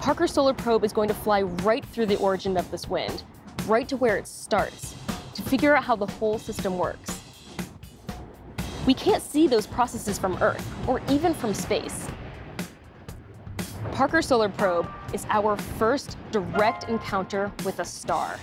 Parker 0.00 0.26
Solar 0.26 0.54
Probe 0.54 0.84
is 0.84 0.92
going 0.92 1.08
to 1.08 1.14
fly 1.14 1.42
right 1.42 1.84
through 1.86 2.06
the 2.06 2.16
origin 2.16 2.56
of 2.56 2.70
this 2.70 2.88
wind, 2.88 3.22
right 3.66 3.88
to 3.88 3.96
where 3.96 4.16
it 4.16 4.26
starts, 4.26 4.94
to 5.34 5.42
figure 5.42 5.76
out 5.76 5.84
how 5.84 5.94
the 5.94 6.06
whole 6.06 6.38
system 6.38 6.78
works. 6.78 7.20
We 8.86 8.94
can't 8.94 9.22
see 9.22 9.46
those 9.46 9.66
processes 9.66 10.18
from 10.18 10.36
Earth 10.42 10.66
or 10.88 11.00
even 11.08 11.34
from 11.34 11.52
space. 11.52 12.08
Parker 13.92 14.22
Solar 14.22 14.48
Probe 14.48 14.88
is 15.12 15.26
our 15.30 15.56
first 15.56 16.16
direct 16.30 16.88
encounter 16.88 17.52
with 17.64 17.80
a 17.80 17.84
star. 17.84 18.38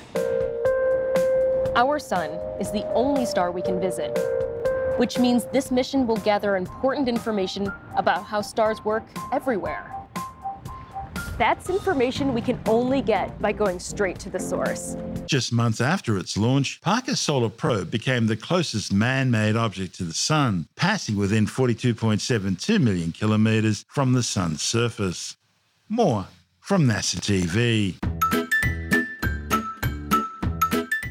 Our 1.76 2.00
sun 2.00 2.30
is 2.58 2.72
the 2.72 2.86
only 2.94 3.26
star 3.26 3.52
we 3.52 3.62
can 3.62 3.82
visit, 3.82 4.18
which 4.96 5.20
means 5.20 5.44
this 5.52 5.72
mission 5.72 6.08
will 6.08 6.16
gather 6.18 6.56
important 6.56 7.10
information 7.10 7.70
about 7.98 8.24
how 8.24 8.40
stars 8.40 8.86
work 8.86 9.04
everywhere. 9.34 9.92
That's 11.38 11.70
information 11.70 12.34
we 12.34 12.40
can 12.40 12.62
only 12.66 13.02
get 13.02 13.42
by 13.42 13.52
going 13.52 13.80
straight 13.82 14.20
to 14.20 14.30
the 14.30 14.40
source. 14.40 14.96
Just 15.26 15.52
months 15.52 15.82
after 15.82 16.18
its 16.18 16.38
launch, 16.38 16.80
Parker 16.80 17.18
Solar 17.18 17.50
Probe 17.50 17.92
became 17.92 18.28
the 18.28 18.38
closest 18.38 18.94
man 18.94 19.30
made 19.30 19.58
object 19.58 19.96
to 19.96 20.06
the 20.06 20.14
Sun, 20.14 20.70
passing 20.78 21.18
within 21.18 21.46
42.72 21.46 22.82
million 22.82 23.12
kilometers 23.12 23.84
from 23.90 24.14
the 24.14 24.24
Sun's 24.24 24.62
surface. 24.62 25.36
More 25.90 26.28
from 26.62 26.88
NASA 26.88 27.18
TV. 27.20 28.15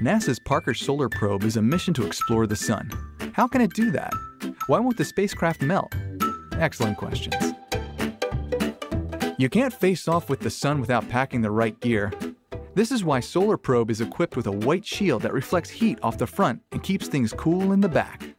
NASA's 0.04 0.38
Parker 0.38 0.74
Solar 0.74 1.08
Probe 1.08 1.44
is 1.44 1.56
a 1.56 1.62
mission 1.62 1.94
to 1.94 2.04
explore 2.04 2.46
the 2.46 2.54
Sun. 2.54 2.90
How 3.32 3.48
can 3.48 3.62
it 3.62 3.72
do 3.72 3.90
that? 3.92 4.12
Why 4.66 4.78
won't 4.78 4.98
the 4.98 5.04
spacecraft 5.04 5.62
melt? 5.62 5.94
Excellent 6.58 6.98
questions. 6.98 7.54
You 9.38 9.48
can't 9.48 9.72
face 9.72 10.06
off 10.06 10.28
with 10.28 10.40
the 10.40 10.50
Sun 10.50 10.82
without 10.82 11.08
packing 11.08 11.40
the 11.40 11.50
right 11.50 11.80
gear. 11.80 12.12
This 12.74 12.92
is 12.92 13.02
why 13.02 13.20
Solar 13.20 13.56
Probe 13.56 13.90
is 13.90 14.02
equipped 14.02 14.36
with 14.36 14.46
a 14.46 14.52
white 14.52 14.84
shield 14.84 15.22
that 15.22 15.32
reflects 15.32 15.70
heat 15.70 15.98
off 16.02 16.18
the 16.18 16.26
front 16.26 16.60
and 16.72 16.82
keeps 16.82 17.08
things 17.08 17.32
cool 17.32 17.72
in 17.72 17.80
the 17.80 17.88
back. 17.88 18.33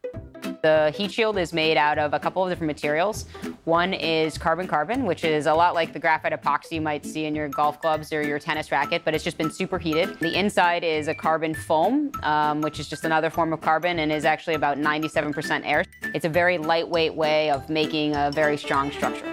The 0.62 0.92
heat 0.96 1.12
shield 1.12 1.38
is 1.38 1.52
made 1.52 1.76
out 1.76 1.98
of 1.98 2.14
a 2.14 2.18
couple 2.18 2.42
of 2.42 2.50
different 2.50 2.68
materials. 2.68 3.26
One 3.64 3.92
is 3.92 4.38
carbon 4.38 4.66
carbon, 4.66 5.04
which 5.04 5.24
is 5.24 5.46
a 5.46 5.54
lot 5.54 5.74
like 5.74 5.92
the 5.92 5.98
graphite 5.98 6.32
epoxy 6.32 6.72
you 6.72 6.80
might 6.80 7.04
see 7.04 7.24
in 7.24 7.34
your 7.34 7.48
golf 7.48 7.80
clubs 7.80 8.12
or 8.12 8.22
your 8.22 8.38
tennis 8.38 8.70
racket, 8.72 9.02
but 9.04 9.14
it's 9.14 9.24
just 9.24 9.38
been 9.38 9.50
superheated. 9.50 10.18
The 10.18 10.36
inside 10.38 10.84
is 10.84 11.08
a 11.08 11.14
carbon 11.14 11.54
foam, 11.54 12.10
um, 12.22 12.60
which 12.60 12.80
is 12.80 12.88
just 12.88 13.04
another 13.04 13.30
form 13.30 13.52
of 13.52 13.60
carbon 13.60 13.98
and 13.98 14.12
is 14.12 14.24
actually 14.24 14.54
about 14.54 14.78
97% 14.78 15.62
air. 15.64 15.84
It's 16.14 16.24
a 16.24 16.28
very 16.28 16.58
lightweight 16.58 17.14
way 17.14 17.50
of 17.50 17.68
making 17.68 18.14
a 18.14 18.30
very 18.30 18.56
strong 18.56 18.90
structure. 18.90 19.30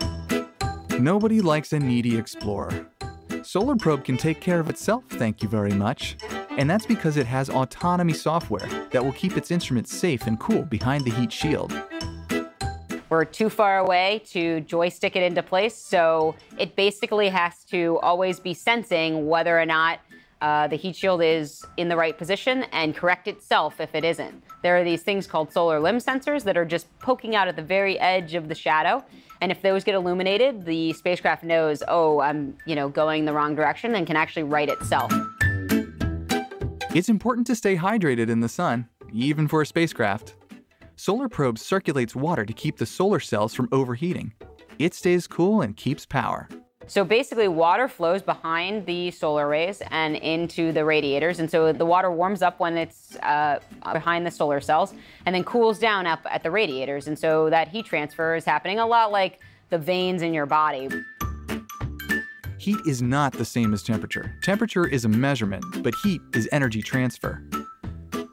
Nobody 0.99 1.41
likes 1.41 1.73
a 1.73 1.79
needy 1.79 2.17
explorer. 2.17 2.87
Solar 3.43 3.75
Probe 3.75 4.03
can 4.03 4.17
take 4.17 4.39
care 4.39 4.59
of 4.59 4.69
itself, 4.69 5.03
thank 5.09 5.43
you 5.43 5.49
very 5.49 5.73
much. 5.73 6.15
And 6.55 6.69
that's 6.69 6.85
because 6.85 7.17
it 7.17 7.25
has 7.25 7.49
autonomy 7.49 8.13
software 8.13 8.67
that 8.91 9.03
will 9.03 9.13
keep 9.13 9.37
its 9.37 9.49
instruments 9.49 9.95
safe 9.95 10.27
and 10.27 10.39
cool 10.39 10.61
behind 10.61 11.03
the 11.03 11.11
heat 11.11 11.31
shield. 11.31 11.73
We're 13.09 13.25
too 13.25 13.49
far 13.49 13.79
away 13.79 14.21
to 14.31 14.61
joystick 14.61 15.15
it 15.15 15.23
into 15.23 15.43
place, 15.43 15.75
so 15.75 16.35
it 16.57 16.75
basically 16.75 17.29
has 17.29 17.63
to 17.65 17.99
always 18.01 18.39
be 18.39 18.53
sensing 18.53 19.27
whether 19.27 19.59
or 19.59 19.65
not 19.65 19.99
uh, 20.41 20.67
the 20.67 20.75
heat 20.75 20.95
shield 20.95 21.23
is 21.23 21.63
in 21.77 21.89
the 21.89 21.95
right 21.95 22.17
position 22.17 22.63
and 22.71 22.95
correct 22.95 23.27
itself 23.27 23.79
if 23.79 23.95
it 23.95 24.03
isn't. 24.03 24.43
There 24.61 24.77
are 24.77 24.83
these 24.83 25.01
things 25.01 25.25
called 25.25 25.51
solar 25.53 25.79
limb 25.79 25.97
sensors 25.97 26.43
that 26.43 26.57
are 26.57 26.65
just 26.65 26.87
poking 26.99 27.35
out 27.35 27.47
at 27.47 27.55
the 27.55 27.63
very 27.63 27.99
edge 27.99 28.35
of 28.35 28.47
the 28.47 28.55
shadow. 28.55 29.03
And 29.41 29.51
if 29.51 29.61
those 29.61 29.83
get 29.83 29.95
illuminated, 29.95 30.65
the 30.65 30.93
spacecraft 30.93 31.43
knows, 31.43 31.81
oh, 31.87 32.19
I'm, 32.19 32.57
you 32.65 32.75
know, 32.75 32.89
going 32.89 33.25
the 33.25 33.33
wrong 33.33 33.55
direction 33.55 33.95
and 33.95 34.05
can 34.05 34.15
actually 34.15 34.43
right 34.43 34.69
itself. 34.69 35.11
It's 36.93 37.09
important 37.09 37.47
to 37.47 37.55
stay 37.55 37.75
hydrated 37.75 38.29
in 38.29 38.41
the 38.41 38.47
sun, 38.47 38.87
even 39.11 39.47
for 39.47 39.63
a 39.63 39.65
spacecraft. 39.65 40.35
Solar 40.95 41.27
Probe 41.27 41.57
circulates 41.57 42.15
water 42.15 42.45
to 42.45 42.53
keep 42.53 42.77
the 42.77 42.85
solar 42.85 43.19
cells 43.19 43.55
from 43.55 43.67
overheating. 43.71 44.31
It 44.77 44.93
stays 44.93 45.25
cool 45.25 45.61
and 45.61 45.75
keeps 45.75 46.05
power. 46.05 46.47
So 46.85 47.03
basically, 47.03 47.47
water 47.47 47.87
flows 47.87 48.21
behind 48.21 48.85
the 48.85 49.09
solar 49.09 49.47
arrays 49.47 49.81
and 49.89 50.17
into 50.17 50.71
the 50.71 50.85
radiators. 50.85 51.39
And 51.39 51.49
so 51.49 51.73
the 51.73 51.85
water 51.85 52.11
warms 52.11 52.43
up 52.43 52.59
when 52.59 52.77
it's 52.77 53.15
uh, 53.23 53.59
behind 53.91 54.23
the 54.23 54.31
solar 54.31 54.61
cells 54.61 54.93
and 55.25 55.33
then 55.33 55.43
cools 55.43 55.79
down 55.79 56.05
up 56.05 56.19
at 56.29 56.43
the 56.43 56.51
radiators. 56.51 57.07
And 57.07 57.17
so 57.17 57.49
that 57.49 57.69
heat 57.69 57.87
transfer 57.87 58.35
is 58.35 58.45
happening 58.45 58.77
a 58.77 58.85
lot 58.85 59.11
like 59.11 59.39
the 59.71 59.79
veins 59.79 60.21
in 60.21 60.31
your 60.31 60.45
body. 60.45 60.89
Heat 62.63 62.79
is 62.87 63.01
not 63.01 63.33
the 63.33 63.43
same 63.43 63.73
as 63.73 63.83
temperature. 63.83 64.37
Temperature 64.41 64.87
is 64.87 65.03
a 65.03 65.09
measurement, 65.09 65.65
but 65.83 65.93
heat 66.01 66.21
is 66.33 66.47
energy 66.53 66.81
transfer. 66.81 67.43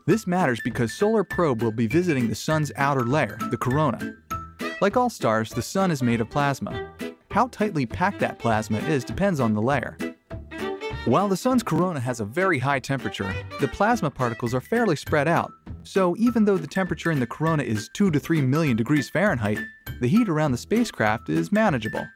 This 0.06 0.24
matters 0.24 0.60
because 0.62 0.92
Solar 0.92 1.24
Probe 1.24 1.64
will 1.64 1.72
be 1.72 1.88
visiting 1.88 2.28
the 2.28 2.36
sun's 2.36 2.70
outer 2.76 3.02
layer, 3.02 3.36
the 3.50 3.56
corona. 3.56 4.14
Like 4.80 4.96
all 4.96 5.10
stars, 5.10 5.50
the 5.50 5.62
sun 5.62 5.90
is 5.90 6.00
made 6.00 6.20
of 6.20 6.30
plasma. 6.30 6.92
How 7.32 7.48
tightly 7.48 7.86
packed 7.86 8.20
that 8.20 8.38
plasma 8.38 8.78
is 8.78 9.02
depends 9.02 9.40
on 9.40 9.52
the 9.52 9.60
layer. 9.60 9.98
While 11.06 11.26
the 11.26 11.36
sun's 11.36 11.64
corona 11.64 11.98
has 11.98 12.20
a 12.20 12.24
very 12.24 12.60
high 12.60 12.78
temperature, 12.78 13.34
the 13.58 13.66
plasma 13.66 14.12
particles 14.12 14.54
are 14.54 14.60
fairly 14.60 14.94
spread 14.94 15.26
out. 15.26 15.50
So 15.82 16.14
even 16.18 16.44
though 16.44 16.56
the 16.56 16.68
temperature 16.68 17.10
in 17.10 17.18
the 17.18 17.26
corona 17.26 17.64
is 17.64 17.90
2 17.94 18.12
to 18.12 18.20
3 18.20 18.42
million 18.42 18.76
degrees 18.76 19.10
Fahrenheit, 19.10 19.58
the 20.00 20.06
heat 20.06 20.28
around 20.28 20.52
the 20.52 20.58
spacecraft 20.58 21.28
is 21.28 21.50
manageable. 21.50 22.06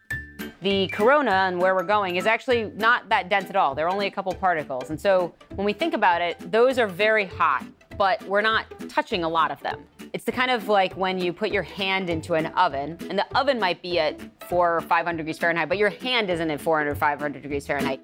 The 0.65 0.89
corona 0.89 1.31
and 1.31 1.61
where 1.61 1.75
we're 1.75 1.83
going 1.83 2.17
is 2.17 2.25
actually 2.25 2.73
not 2.75 3.11
that 3.11 3.29
dense 3.29 3.51
at 3.51 3.55
all. 3.55 3.75
There 3.75 3.85
are 3.85 3.93
only 3.93 4.07
a 4.07 4.11
couple 4.11 4.33
particles. 4.33 4.89
And 4.89 4.99
so 4.99 5.35
when 5.57 5.67
we 5.67 5.75
think 5.75 5.93
about 5.93 6.23
it, 6.23 6.39
those 6.51 6.79
are 6.79 6.87
very 6.87 7.27
hot, 7.27 7.67
but 7.99 8.23
we're 8.23 8.41
not 8.41 8.65
touching 8.89 9.25
a 9.25 9.29
lot 9.29 9.51
of 9.51 9.61
them. 9.61 9.85
It's 10.15 10.25
the 10.25 10.33
kind 10.33 10.51
of 10.51 10.69
like 10.69 10.95
when 10.95 11.19
you 11.19 11.35
put 11.35 11.51
your 11.51 11.65
hand 11.65 12.09
into 12.09 12.33
an 12.33 12.47
oven, 12.55 12.97
and 13.11 13.19
the 13.19 13.27
oven 13.39 13.61
might 13.61 13.83
be 13.83 13.99
at 13.99 14.19
4 14.49 14.77
or 14.77 14.81
500 14.81 15.19
degrees 15.19 15.39
Fahrenheit, 15.39 15.69
but 15.69 15.77
your 15.77 15.91
hand 15.91 16.31
isn't 16.31 16.51
at 16.51 16.63
400 16.63 16.93
or 16.93 16.95
500 16.95 17.43
degrees 17.43 17.67
Fahrenheit. 17.67 18.01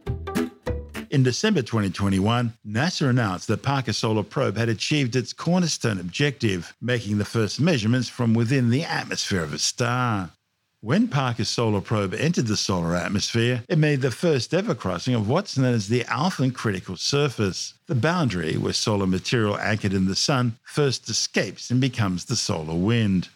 In 1.09 1.23
December 1.23 1.62
2021, 1.62 2.52
NASA 2.69 3.09
announced 3.09 3.49
that 3.49 3.62
Parker 3.62 3.95
Solar 3.95 4.23
Probe 4.23 4.59
had 4.59 4.69
achieved 4.69 5.17
its 5.17 5.33
cornerstone 5.33 5.99
objective, 5.99 6.75
making 6.83 7.17
the 7.17 7.25
first 7.25 7.59
measurements 7.59 8.11
from 8.11 8.35
within 8.35 8.69
the 8.69 8.85
atmosphere 8.85 9.43
of 9.43 9.55
a 9.55 9.59
star. 9.59 10.33
When 10.82 11.08
Parker 11.08 11.44
Solar 11.44 11.82
Probe 11.82 12.14
entered 12.14 12.46
the 12.46 12.56
solar 12.56 12.96
atmosphere, 12.96 13.64
it 13.68 13.76
made 13.76 14.00
the 14.00 14.10
first 14.10 14.54
ever 14.54 14.75
crossing 14.75 15.14
of 15.14 15.28
what's 15.28 15.58
known 15.58 15.75
as 15.75 15.88
the 15.88 16.04
Alfvén 16.04 16.54
critical 16.54 16.96
surface, 16.96 17.75
the 17.87 17.94
boundary 17.94 18.56
where 18.56 18.72
solar 18.72 19.06
material 19.06 19.58
anchored 19.58 19.92
in 19.92 20.06
the 20.06 20.16
sun 20.16 20.56
first 20.62 21.06
escapes 21.10 21.70
and 21.70 21.82
becomes 21.82 22.25
the 22.25 22.34
solar 22.34 22.75
wind. 22.75 23.28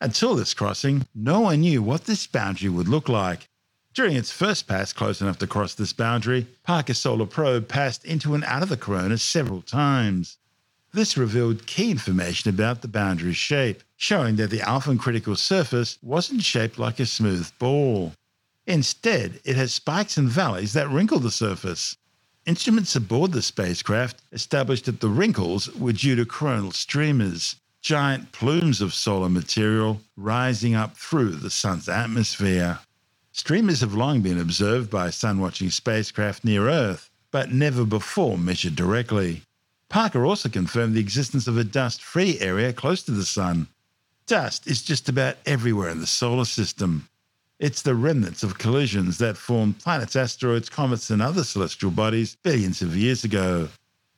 Until 0.00 0.36
this 0.36 0.54
crossing, 0.54 1.04
no 1.16 1.40
one 1.40 1.62
knew 1.62 1.82
what 1.82 2.04
this 2.04 2.28
boundary 2.28 2.68
would 2.68 2.86
look 2.86 3.08
like. 3.08 3.48
During 3.92 4.14
its 4.14 4.30
first 4.30 4.68
pass 4.68 4.92
close 4.92 5.20
enough 5.20 5.38
to 5.38 5.48
cross 5.48 5.74
this 5.74 5.92
boundary, 5.92 6.46
Parker 6.62 6.94
Solar 6.94 7.26
Probe 7.26 7.66
passed 7.66 8.04
into 8.04 8.36
and 8.36 8.44
out 8.44 8.62
of 8.62 8.68
the 8.68 8.76
corona 8.76 9.18
several 9.18 9.62
times. 9.62 10.38
This 10.94 11.16
revealed 11.16 11.66
key 11.66 11.90
information 11.90 12.50
about 12.50 12.80
the 12.80 12.86
boundary's 12.86 13.36
shape, 13.36 13.82
showing 13.96 14.36
that 14.36 14.50
the 14.50 14.60
Alfvén 14.60 14.96
critical 14.96 15.34
surface 15.34 15.98
wasn't 16.02 16.44
shaped 16.44 16.78
like 16.78 17.00
a 17.00 17.06
smooth 17.06 17.50
ball. 17.58 18.12
Instead, 18.68 19.40
it 19.44 19.56
has 19.56 19.74
spikes 19.74 20.16
and 20.16 20.28
valleys 20.28 20.72
that 20.74 20.88
wrinkle 20.88 21.18
the 21.18 21.32
surface. 21.32 21.96
Instruments 22.46 22.94
aboard 22.94 23.32
the 23.32 23.42
spacecraft 23.42 24.22
established 24.30 24.84
that 24.84 25.00
the 25.00 25.08
wrinkles 25.08 25.68
were 25.74 25.92
due 25.92 26.14
to 26.14 26.24
coronal 26.24 26.70
streamers, 26.70 27.56
giant 27.82 28.30
plumes 28.30 28.80
of 28.80 28.94
solar 28.94 29.28
material 29.28 30.00
rising 30.16 30.76
up 30.76 30.96
through 30.96 31.32
the 31.32 31.50
Sun's 31.50 31.88
atmosphere. 31.88 32.78
Streamers 33.32 33.80
have 33.80 33.94
long 33.94 34.20
been 34.20 34.38
observed 34.38 34.90
by 34.90 35.10
sun 35.10 35.40
watching 35.40 35.70
spacecraft 35.70 36.44
near 36.44 36.68
Earth, 36.68 37.10
but 37.32 37.50
never 37.50 37.84
before 37.84 38.38
measured 38.38 38.76
directly. 38.76 39.42
Parker 39.94 40.26
also 40.26 40.48
confirmed 40.48 40.96
the 40.96 41.00
existence 41.00 41.46
of 41.46 41.56
a 41.56 41.62
dust 41.62 42.02
free 42.02 42.36
area 42.40 42.72
close 42.72 43.00
to 43.04 43.12
the 43.12 43.24
Sun. 43.24 43.68
Dust 44.26 44.66
is 44.66 44.82
just 44.82 45.08
about 45.08 45.36
everywhere 45.46 45.88
in 45.88 46.00
the 46.00 46.06
solar 46.08 46.46
system. 46.46 47.08
It's 47.60 47.80
the 47.80 47.94
remnants 47.94 48.42
of 48.42 48.58
collisions 48.58 49.18
that 49.18 49.36
formed 49.36 49.78
planets, 49.78 50.16
asteroids, 50.16 50.68
comets, 50.68 51.10
and 51.10 51.22
other 51.22 51.44
celestial 51.44 51.92
bodies 51.92 52.36
billions 52.42 52.82
of 52.82 52.96
years 52.96 53.22
ago. 53.22 53.68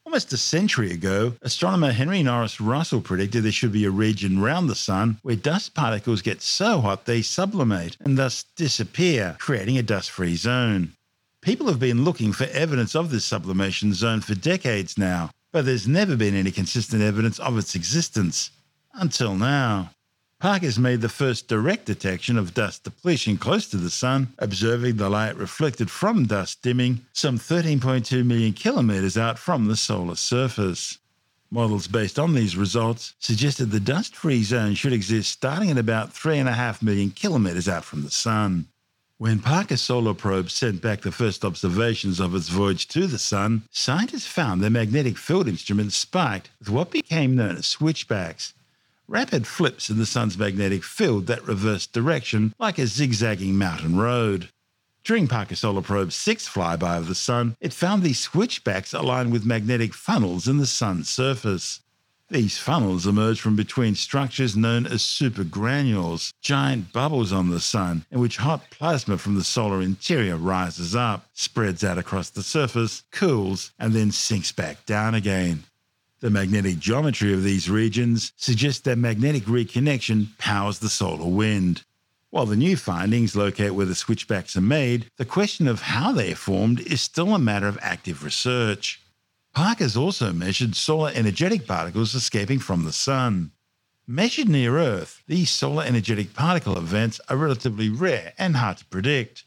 Almost 0.07 0.33
a 0.33 0.39
century 0.39 0.93
ago, 0.93 1.35
astronomer 1.43 1.93
Henry 1.93 2.23
Norris 2.23 2.59
Russell 2.59 3.03
predicted 3.03 3.45
there 3.45 3.53
should 3.53 3.73
be 3.73 3.85
a 3.85 3.91
region 3.91 4.41
round 4.41 4.71
the 4.71 4.75
Sun 4.75 5.19
where 5.21 5.37
dust 5.37 5.75
particles 5.75 6.23
get 6.23 6.41
so 6.41 6.81
hot 6.81 7.05
they 7.05 7.21
sublimate 7.21 7.99
and 8.01 8.17
thus 8.17 8.45
disappear, 8.57 9.37
creating 9.39 9.77
a 9.77 9.83
dust 9.83 10.11
free 10.11 10.37
zone. 10.37 10.95
People 11.43 11.67
have 11.67 11.79
been 11.79 12.03
looking 12.03 12.33
for 12.33 12.45
evidence 12.45 12.97
of 12.97 13.11
this 13.11 13.27
sublimation 13.27 13.93
zone 13.93 14.23
for 14.23 14.35
decades 14.35 14.97
now, 14.97 15.31
but 15.53 15.65
there's 15.65 15.89
never 15.89 16.17
been 16.17 16.35
any 16.35 16.51
consistent 16.51 17.03
evidence 17.03 17.39
of 17.39 17.57
its 17.59 17.75
existence. 17.75 18.51
Until 18.95 19.35
now. 19.35 19.91
Parker's 20.39 20.79
made 20.79 21.01
the 21.01 21.09
first 21.09 21.49
direct 21.49 21.87
detection 21.87 22.37
of 22.37 22.53
dust 22.53 22.85
depletion 22.85 23.39
close 23.39 23.67
to 23.69 23.79
the 23.79 23.89
Sun, 23.89 24.35
observing 24.39 24.97
the 24.97 25.09
light 25.09 25.35
reflected 25.37 25.91
from 25.91 26.27
dust 26.27 26.61
dimming 26.61 27.01
some 27.15 27.39
13.2 27.39 28.25
million 28.25 28.53
kilometres 28.53 29.17
out 29.17 29.39
from 29.39 29.67
the 29.67 29.77
solar 29.77 30.15
surface. 30.15 30.99
Models 31.51 31.89
based 31.89 32.19
on 32.19 32.35
these 32.35 32.57
results 32.57 33.15
suggested 33.19 33.71
the 33.71 33.81
dust 33.81 34.15
free 34.15 34.43
zone 34.43 34.75
should 34.75 34.93
exist 34.93 35.31
starting 35.31 35.71
at 35.71 35.79
about 35.79 36.13
3.5 36.13 36.83
million 36.83 37.11
kilometres 37.11 37.69
out 37.69 37.85
from 37.85 38.03
the 38.03 38.11
Sun. 38.11 38.67
When 39.19 39.39
Parker 39.39 39.79
Solar 39.79 40.13
Probe 40.13 40.51
sent 40.51 40.83
back 40.83 41.01
the 41.01 41.11
first 41.11 41.43
observations 41.43 42.21
of 42.21 42.35
its 42.35 42.51
voyage 42.51 42.87
to 42.89 43.07
the 43.07 43.19
Sun, 43.19 43.63
scientists 43.71 44.27
found 44.27 44.61
their 44.61 44.69
magnetic 44.69 45.17
field 45.17 45.49
instruments 45.49 45.97
spiked 45.97 46.51
with 46.59 46.69
what 46.69 46.91
became 46.91 47.35
known 47.35 47.57
as 47.57 47.67
switchbacks, 47.67 48.53
rapid 49.09 49.47
flips 49.47 49.89
in 49.89 49.97
the 49.97 50.05
Sun's 50.05 50.37
magnetic 50.37 50.85
field 50.85 51.29
that 51.29 51.49
reversed 51.49 51.95
direction 51.95 52.55
like 52.59 52.77
a 52.77 52.87
zigzagging 52.87 53.57
mountain 53.57 53.97
road. 53.97 54.51
During 55.03 55.29
Parker 55.29 55.57
Solar 55.57 55.81
Probe's 55.81 56.15
sixth 56.15 56.53
flyby 56.53 56.99
of 56.99 57.09
the 57.09 57.15
Sun, 57.15 57.57
it 57.59 57.73
found 57.73 58.03
these 58.03 58.21
switchbacks 58.21 58.93
aligned 58.93 59.33
with 59.33 59.47
magnetic 59.47 59.95
funnels 59.95 60.47
in 60.47 60.59
the 60.59 60.67
Sun's 60.67 61.09
surface. 61.09 61.81
These 62.29 62.59
funnels 62.59 63.07
emerge 63.07 63.41
from 63.41 63.55
between 63.55 63.95
structures 63.95 64.57
known 64.57 64.85
as 64.85 65.03
supergranules, 65.03 66.33
giant 66.43 66.93
bubbles 66.93 67.33
on 67.33 67.51
the 67.51 67.61
Sun, 67.61 68.05
in 68.11 68.19
which 68.19 68.39
hot 68.39 68.69
plasma 68.71 69.17
from 69.17 69.37
the 69.37 69.45
solar 69.45 69.81
interior 69.81 70.37
rises 70.37 70.97
up, 70.97 71.29
spreads 71.35 71.85
out 71.85 71.99
across 71.99 72.31
the 72.31 72.43
surface, 72.43 73.05
cools, 73.13 73.71
and 73.79 73.93
then 73.93 74.11
sinks 74.11 74.51
back 74.51 74.85
down 74.87 75.15
again. 75.15 75.63
The 76.19 76.31
magnetic 76.31 76.81
geometry 76.81 77.33
of 77.33 77.45
these 77.45 77.71
regions 77.71 78.33
suggests 78.37 78.81
that 78.83 78.99
magnetic 78.99 79.45
reconnection 79.45 80.37
powers 80.37 80.81
the 80.81 80.89
solar 80.89 81.29
wind. 81.29 81.85
While 82.31 82.47
the 82.47 82.57
new 82.57 82.77
findings 82.77 83.37
locate 83.37 83.75
where 83.75 83.87
the 83.87 83.95
switchbacks 83.95 84.57
are 84.57 84.61
made, 84.61 85.11
the 85.17 85.25
question 85.25 85.69
of 85.69 85.83
how 85.83 86.11
they 86.11 86.33
are 86.33 86.37
formed 86.37 86.81
is 86.81 87.01
still 87.01 87.37
a 87.37 87.39
matter 87.39 87.69
of 87.69 87.79
active 87.81 88.25
research. 88.25 89.01
Parker's 89.57 89.97
also 89.97 90.35
measured 90.35 90.77
solar 90.77 91.11
energetic 91.15 91.67
particles 91.67 92.15
escaping 92.15 92.59
from 92.59 92.85
the 92.85 92.93
Sun. 92.93 93.53
Measured 94.07 94.51
near 94.51 94.77
Earth, 94.77 95.23
these 95.27 95.49
solar 95.49 95.83
energetic 95.83 96.35
particle 96.35 96.77
events 96.77 97.23
are 97.31 97.39
relatively 97.39 97.89
rare 97.89 98.35
and 98.37 98.57
hard 98.57 98.77
to 98.77 98.85
predict. 98.85 99.45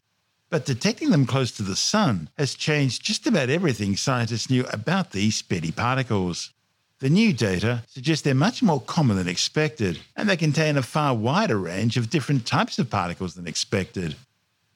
But 0.48 0.66
detecting 0.66 1.10
them 1.10 1.26
close 1.26 1.52
to 1.52 1.62
the 1.62 1.76
Sun 1.76 2.28
has 2.36 2.56
changed 2.56 3.04
just 3.04 3.24
about 3.24 3.50
everything 3.50 3.96
scientists 3.96 4.50
knew 4.50 4.64
about 4.72 5.12
these 5.12 5.36
speedy 5.36 5.70
particles. 5.70 6.50
The 6.98 7.08
new 7.08 7.32
data 7.32 7.84
suggest 7.86 8.24
they're 8.24 8.34
much 8.34 8.64
more 8.64 8.80
common 8.80 9.16
than 9.16 9.28
expected, 9.28 10.00
and 10.16 10.28
they 10.28 10.36
contain 10.36 10.76
a 10.76 10.82
far 10.82 11.14
wider 11.14 11.56
range 11.56 11.96
of 11.96 12.10
different 12.10 12.46
types 12.46 12.80
of 12.80 12.90
particles 12.90 13.36
than 13.36 13.46
expected. 13.46 14.16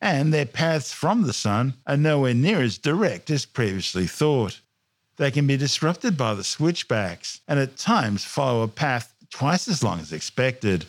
And 0.00 0.32
their 0.32 0.46
paths 0.46 0.92
from 0.92 1.22
the 1.22 1.32
Sun 1.32 1.74
are 1.88 1.96
nowhere 1.96 2.34
near 2.34 2.62
as 2.62 2.78
direct 2.78 3.30
as 3.30 3.46
previously 3.46 4.06
thought. 4.06 4.60
They 5.16 5.30
can 5.30 5.46
be 5.46 5.56
disrupted 5.56 6.16
by 6.16 6.34
the 6.34 6.44
switchbacks 6.44 7.40
and 7.46 7.58
at 7.58 7.76
times 7.76 8.24
follow 8.24 8.62
a 8.62 8.68
path 8.68 9.14
twice 9.30 9.68
as 9.68 9.82
long 9.82 10.00
as 10.00 10.12
expected. 10.12 10.86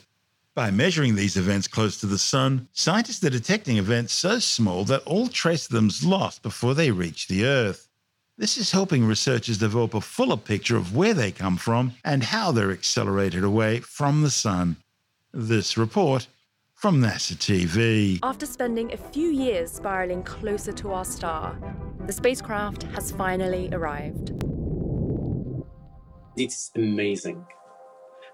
By 0.56 0.72
measuring 0.72 1.16
these 1.16 1.38
events 1.38 1.68
close 1.68 2.00
to 2.00 2.06
the 2.06 2.18
Sun, 2.18 2.70
scientists 2.74 3.24
are 3.24 3.30
detecting 3.30 3.78
events 3.78 4.14
so 4.14 4.40
small 4.40 4.86
that 4.86 5.04
all 5.04 5.28
trace 5.28 5.66
of 5.66 5.74
them 5.74 5.88
is 5.88 6.04
lost 6.04 6.42
before 6.42 6.74
they 6.74 6.92
reach 6.92 7.28
the 7.28 7.46
Earth. 7.46 7.90
This 8.38 8.58
is 8.58 8.72
helping 8.72 9.06
researchers 9.06 9.58
develop 9.58 9.94
a 9.94 10.02
fuller 10.02 10.38
picture 10.38 10.78
of 10.78 10.96
where 10.96 11.14
they 11.14 11.32
come 11.32 11.58
from 11.58 11.94
and 12.04 12.24
how 12.24 12.52
they're 12.52 12.72
accelerated 12.72 13.44
away 13.44 13.80
from 13.80 14.22
the 14.22 14.30
Sun. 14.30 14.78
This 15.34 15.78
report 15.78 16.28
from 16.76 17.02
NASA 17.02 17.36
TV. 17.36 18.20
After 18.22 18.46
spending 18.46 18.94
a 18.94 18.98
few 18.98 19.30
years 19.30 19.72
spiraling 19.72 20.24
closer 20.24 20.74
to 20.74 20.92
our 20.92 21.06
star, 21.06 21.58
the 22.06 22.14
spacecraft 22.14 22.84
has 22.94 23.12
finally 23.12 23.70
arrived. 23.72 24.34
It's 26.38 26.72
amazing. 26.76 27.46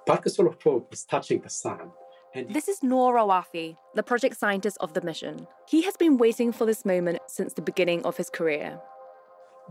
Parker 0.07 0.29
Solar 0.29 0.53
Probe 0.53 0.87
is 0.91 1.05
touching 1.05 1.39
the 1.41 1.49
sun. 1.49 1.91
And 2.33 2.49
This 2.53 2.67
is 2.67 2.81
Nour 2.81 3.15
Raouafi, 3.15 3.77
the 3.93 4.03
project 4.03 4.37
scientist 4.37 4.77
of 4.79 4.93
the 4.93 5.01
mission. 5.01 5.45
He 5.67 5.83
has 5.83 5.95
been 5.95 6.17
waiting 6.17 6.51
for 6.51 6.65
this 6.65 6.83
moment 6.83 7.19
since 7.27 7.53
the 7.53 7.61
beginning 7.61 8.03
of 8.05 8.17
his 8.17 8.29
career. 8.29 8.79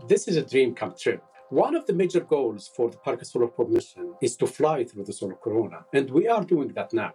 this 0.07 0.27
is 0.27 0.37
a 0.37 0.41
dream 0.41 0.73
come 0.73 0.93
true. 0.97 1.19
One 1.49 1.75
of 1.75 1.85
the 1.85 1.93
major 1.93 2.21
goals 2.21 2.71
for 2.75 2.89
the 2.89 2.97
Parker 2.97 3.25
Solar 3.25 3.47
Probe 3.47 3.71
mission 3.71 4.13
is 4.21 4.37
to 4.37 4.47
fly 4.47 4.85
through 4.85 5.03
the 5.03 5.11
solar 5.13 5.35
corona, 5.35 5.85
and 5.93 6.09
we 6.09 6.29
are 6.29 6.45
doing 6.45 6.69
that 6.75 6.93
now. 6.93 7.11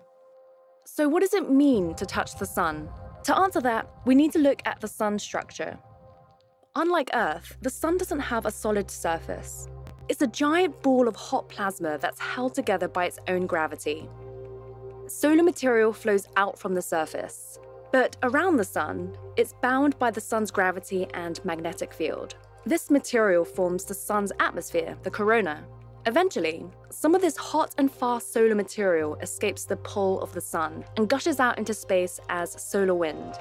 So, 0.88 1.09
what 1.09 1.22
does 1.22 1.35
it 1.35 1.51
mean 1.51 1.96
to 1.96 2.07
touch 2.07 2.37
the 2.37 2.46
sun? 2.46 2.88
To 3.25 3.37
answer 3.37 3.61
that, 3.61 3.90
we 4.05 4.14
need 4.14 4.31
to 4.33 4.38
look 4.38 4.62
at 4.64 4.81
the 4.81 4.87
sun's 4.87 5.25
structure. 5.25 5.77
Unlike 6.77 7.11
Earth, 7.12 7.57
the 7.61 7.70
sun 7.70 7.99
doesn't 7.99 8.20
have 8.20 8.46
a 8.46 8.53
solid 8.53 8.88
surface. 8.88 9.66
It's 10.09 10.22
a 10.22 10.29
giant 10.29 10.81
ball 10.83 11.09
of 11.09 11.16
hot 11.16 11.49
plasma 11.49 11.99
that's 11.99 12.20
held 12.20 12.55
together 12.55 12.87
by 12.87 13.07
its 13.07 13.18
own 13.27 13.49
gravity. 13.49 14.09
Solar 15.09 15.42
material 15.42 15.92
flows 15.92 16.29
out 16.37 16.57
from 16.57 16.75
the 16.75 16.83
surface, 16.83 17.59
but 17.90 18.16
around 18.22 18.57
the 18.57 18.64
sun, 18.64 19.18
it's 19.37 19.55
bound 19.61 19.99
by 19.99 20.12
the 20.12 20.20
sun's 20.20 20.53
gravity 20.53 21.09
and 21.14 21.44
magnetic 21.44 21.92
field. 21.92 22.37
This 22.64 22.90
material 22.90 23.44
forms 23.44 23.85
the 23.85 23.94
sun's 23.94 24.31
atmosphere, 24.38 24.96
the 25.03 25.11
corona. 25.11 25.64
Eventually, 26.07 26.64
some 26.88 27.16
of 27.16 27.21
this 27.21 27.37
hot 27.37 27.75
and 27.79 27.90
fast 27.90 28.33
solar 28.33 28.55
material 28.55 29.16
escapes 29.16 29.64
the 29.64 29.77
pull 29.79 30.21
of 30.21 30.33
the 30.33 30.40
sun 30.40 30.85
and 30.97 31.09
gushes 31.09 31.40
out 31.40 31.59
into 31.59 31.75
space 31.75 32.21
as 32.29 32.53
solar 32.62 32.95
wind. 32.95 33.35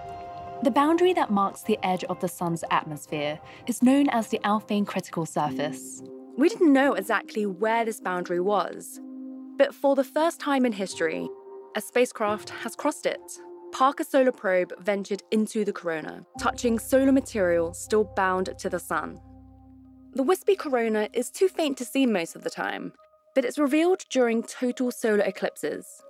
The 0.63 0.71
boundary 0.71 1.13
that 1.13 1.30
marks 1.30 1.62
the 1.62 1.78
edge 1.84 2.04
of 2.06 2.19
the 2.19 2.28
sun's 2.28 2.63
atmosphere 2.71 3.39
is 3.67 3.84
known 3.84 4.10
as 4.10 4.30
the 4.30 4.39
Alfvén 4.39 4.88
critical 4.88 5.28
surface. 5.28 6.01
We 6.38 6.49
didn't 6.49 6.73
know 6.73 6.95
exactly 6.95 7.45
where 7.45 7.86
this 7.86 8.01
boundary 8.01 8.39
was, 8.39 8.99
but 9.58 9.75
for 9.75 9.95
the 9.95 10.04
first 10.04 10.39
time 10.39 10.65
in 10.65 10.71
history, 10.71 11.30
a 11.75 11.82
spacecraft 11.82 12.49
has 12.49 12.75
crossed 12.75 13.06
it. 13.06 13.21
Parker 13.73 14.04
Solar 14.04 14.32
Probe 14.32 14.73
ventured 14.80 15.21
into 15.30 15.65
the 15.65 15.73
corona, 15.73 16.25
touching 16.39 16.80
solar 16.80 17.12
material 17.12 17.75
still 17.75 18.06
bound 18.15 18.58
to 18.58 18.69
the 18.71 18.80
sun. 18.80 19.19
The 20.15 20.23
wispy 20.23 20.56
corona 20.56 21.10
is 21.12 21.30
too 21.30 21.49
faint 21.49 21.78
to 21.78 21.84
see 21.84 22.06
most 22.06 22.38
of 22.38 22.45
the 22.45 22.49
time, 22.49 22.93
but 23.34 23.43
it's 23.43 23.60
revealed 23.60 24.06
during 24.10 24.43
total 24.43 24.89
solar 24.89 25.25
eclipses. 25.25 26.01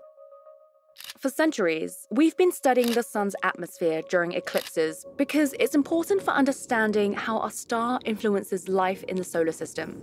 For 1.18 1.30
centuries, 1.30 2.08
we've 2.12 2.38
been 2.38 2.52
studying 2.52 2.92
the 2.92 3.02
sun's 3.02 3.36
atmosphere 3.42 4.04
during 4.08 4.34
eclipses 4.34 5.08
because 5.18 5.56
it's 5.60 5.74
important 5.74 6.22
for 6.22 6.30
understanding 6.30 7.14
how 7.14 7.40
our 7.40 7.50
star 7.50 8.00
influences 8.06 8.70
life 8.70 9.04
in 9.06 9.16
the 9.16 9.24
solar 9.24 9.52
system. 9.52 10.00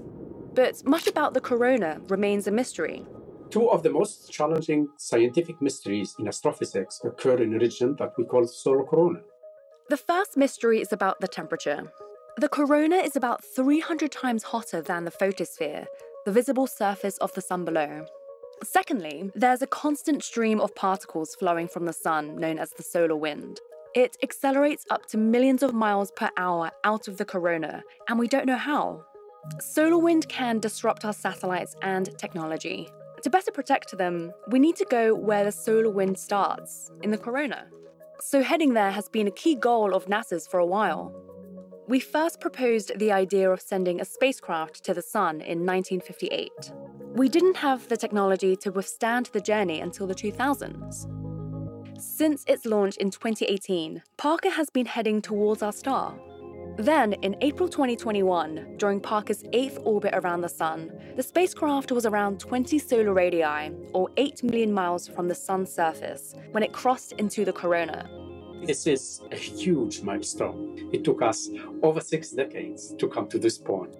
But 0.52 0.84
much 0.84 1.06
about 1.06 1.32
the 1.32 1.40
corona 1.40 2.00
remains 2.08 2.48
a 2.48 2.50
mystery. 2.50 3.06
Two 3.50 3.70
of 3.70 3.84
the 3.84 3.90
most 3.90 4.32
challenging 4.32 4.88
scientific 4.98 5.62
mysteries 5.62 6.16
in 6.18 6.26
astrophysics 6.26 7.00
occur 7.04 7.40
in 7.40 7.54
a 7.54 7.58
region 7.60 7.94
that 8.00 8.14
we 8.18 8.24
call 8.24 8.48
solar 8.48 8.82
corona. 8.82 9.20
The 9.90 9.96
first 9.96 10.36
mystery 10.36 10.80
is 10.80 10.92
about 10.92 11.20
the 11.20 11.28
temperature. 11.28 11.92
The 12.38 12.48
corona 12.48 12.96
is 12.96 13.14
about 13.14 13.44
300 13.44 14.10
times 14.10 14.42
hotter 14.42 14.80
than 14.80 15.04
the 15.04 15.10
photosphere, 15.10 15.86
the 16.24 16.32
visible 16.32 16.66
surface 16.66 17.18
of 17.18 17.30
the 17.34 17.42
sun 17.42 17.66
below. 17.66 18.06
Secondly, 18.64 19.30
there's 19.34 19.60
a 19.60 19.66
constant 19.66 20.24
stream 20.24 20.58
of 20.58 20.74
particles 20.74 21.34
flowing 21.34 21.68
from 21.68 21.84
the 21.84 21.92
sun 21.92 22.36
known 22.36 22.58
as 22.58 22.70
the 22.70 22.82
solar 22.82 23.16
wind. 23.16 23.60
It 23.94 24.16
accelerates 24.22 24.86
up 24.88 25.04
to 25.06 25.18
millions 25.18 25.62
of 25.62 25.74
miles 25.74 26.10
per 26.10 26.30
hour 26.38 26.70
out 26.84 27.06
of 27.06 27.18
the 27.18 27.26
corona, 27.26 27.82
and 28.08 28.18
we 28.18 28.28
don't 28.28 28.46
know 28.46 28.56
how. 28.56 29.04
Solar 29.60 29.98
wind 29.98 30.26
can 30.30 30.58
disrupt 30.58 31.04
our 31.04 31.12
satellites 31.12 31.76
and 31.82 32.16
technology. 32.16 32.88
To 33.24 33.30
better 33.30 33.50
protect 33.50 33.98
them, 33.98 34.32
we 34.48 34.58
need 34.58 34.76
to 34.76 34.86
go 34.86 35.14
where 35.14 35.44
the 35.44 35.52
solar 35.52 35.90
wind 35.90 36.18
starts, 36.18 36.90
in 37.02 37.10
the 37.10 37.18
corona. 37.18 37.66
So, 38.20 38.42
heading 38.42 38.72
there 38.72 38.92
has 38.92 39.08
been 39.08 39.26
a 39.26 39.32
key 39.32 39.54
goal 39.54 39.94
of 39.94 40.06
NASA's 40.06 40.46
for 40.46 40.60
a 40.60 40.66
while. 40.66 41.12
We 41.92 42.00
first 42.00 42.40
proposed 42.40 42.98
the 42.98 43.12
idea 43.12 43.50
of 43.50 43.60
sending 43.60 44.00
a 44.00 44.06
spacecraft 44.06 44.82
to 44.84 44.94
the 44.94 45.02
Sun 45.02 45.42
in 45.42 45.66
1958. 45.66 46.72
We 47.14 47.28
didn't 47.28 47.58
have 47.58 47.86
the 47.86 47.98
technology 47.98 48.56
to 48.62 48.72
withstand 48.72 49.26
the 49.34 49.42
journey 49.42 49.78
until 49.80 50.06
the 50.06 50.14
2000s. 50.14 52.00
Since 52.00 52.44
its 52.46 52.64
launch 52.64 52.96
in 52.96 53.10
2018, 53.10 54.02
Parker 54.16 54.48
has 54.48 54.70
been 54.70 54.86
heading 54.86 55.20
towards 55.20 55.62
our 55.62 55.70
star. 55.70 56.18
Then, 56.78 57.12
in 57.12 57.36
April 57.42 57.68
2021, 57.68 58.78
during 58.78 58.98
Parker's 58.98 59.44
eighth 59.52 59.78
orbit 59.84 60.14
around 60.14 60.40
the 60.40 60.48
Sun, 60.48 60.90
the 61.16 61.22
spacecraft 61.22 61.92
was 61.92 62.06
around 62.06 62.40
20 62.40 62.78
solar 62.78 63.12
radii, 63.12 63.70
or 63.92 64.08
8 64.16 64.42
million 64.44 64.72
miles 64.72 65.08
from 65.08 65.28
the 65.28 65.34
Sun's 65.34 65.70
surface, 65.70 66.34
when 66.52 66.62
it 66.62 66.72
crossed 66.72 67.12
into 67.18 67.44
the 67.44 67.52
corona. 67.52 68.21
This 68.64 68.86
is 68.86 69.22
a 69.32 69.36
huge 69.36 70.02
milestone. 70.02 70.88
It 70.92 71.02
took 71.02 71.20
us 71.20 71.48
over 71.82 72.00
six 72.00 72.30
decades 72.30 72.94
to 72.98 73.08
come 73.08 73.28
to 73.28 73.38
this 73.38 73.58
point. 73.58 73.96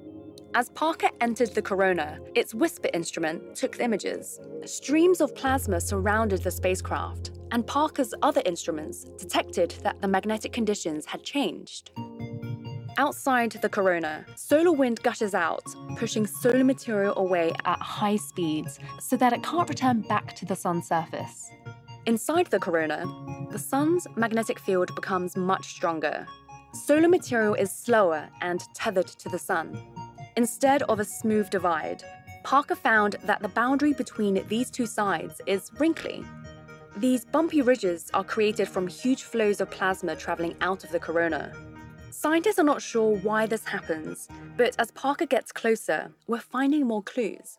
As 0.54 0.68
Parker 0.68 1.08
entered 1.20 1.52
the 1.54 1.62
corona, 1.62 2.20
its 2.36 2.54
WISPR 2.54 2.90
instrument 2.94 3.56
took 3.56 3.80
images. 3.80 4.38
Streams 4.64 5.20
of 5.20 5.34
plasma 5.34 5.80
surrounded 5.80 6.42
the 6.44 6.50
spacecraft, 6.50 7.32
and 7.50 7.66
Parker's 7.66 8.14
other 8.22 8.42
instruments 8.44 9.04
detected 9.18 9.70
that 9.82 10.00
the 10.00 10.06
magnetic 10.08 10.52
conditions 10.52 11.06
had 11.06 11.24
changed. 11.24 11.90
Outside 12.98 13.52
the 13.52 13.68
corona, 13.68 14.24
solar 14.36 14.72
wind 14.72 15.02
gushes 15.02 15.34
out, 15.34 15.64
pushing 15.96 16.26
solar 16.26 16.62
material 16.62 17.14
away 17.16 17.52
at 17.64 17.78
high 17.80 18.16
speeds 18.16 18.78
so 19.00 19.16
that 19.16 19.32
it 19.32 19.42
can't 19.42 19.68
return 19.68 20.02
back 20.02 20.36
to 20.36 20.44
the 20.44 20.54
sun's 20.54 20.86
surface. 20.86 21.50
Inside 22.04 22.48
the 22.48 22.58
corona, 22.58 23.06
the 23.52 23.58
sun's 23.58 24.08
magnetic 24.16 24.58
field 24.58 24.92
becomes 24.96 25.36
much 25.36 25.68
stronger. 25.68 26.26
Solar 26.74 27.06
material 27.06 27.54
is 27.54 27.70
slower 27.70 28.28
and 28.40 28.60
tethered 28.74 29.06
to 29.06 29.28
the 29.28 29.38
sun. 29.38 29.80
Instead 30.36 30.82
of 30.84 30.98
a 30.98 31.04
smooth 31.04 31.48
divide, 31.48 32.02
Parker 32.42 32.74
found 32.74 33.16
that 33.22 33.40
the 33.40 33.48
boundary 33.48 33.92
between 33.92 34.44
these 34.48 34.68
two 34.68 34.86
sides 34.86 35.40
is 35.46 35.70
wrinkly. 35.78 36.24
These 36.96 37.24
bumpy 37.24 37.62
ridges 37.62 38.10
are 38.12 38.24
created 38.24 38.66
from 38.66 38.88
huge 38.88 39.22
flows 39.22 39.60
of 39.60 39.70
plasma 39.70 40.16
traveling 40.16 40.56
out 40.60 40.82
of 40.82 40.90
the 40.90 40.98
corona. 40.98 41.52
Scientists 42.10 42.58
are 42.58 42.64
not 42.64 42.82
sure 42.82 43.16
why 43.18 43.46
this 43.46 43.64
happens, 43.64 44.26
but 44.56 44.74
as 44.80 44.90
Parker 44.90 45.26
gets 45.26 45.52
closer, 45.52 46.10
we're 46.26 46.40
finding 46.40 46.84
more 46.84 47.02
clues. 47.02 47.58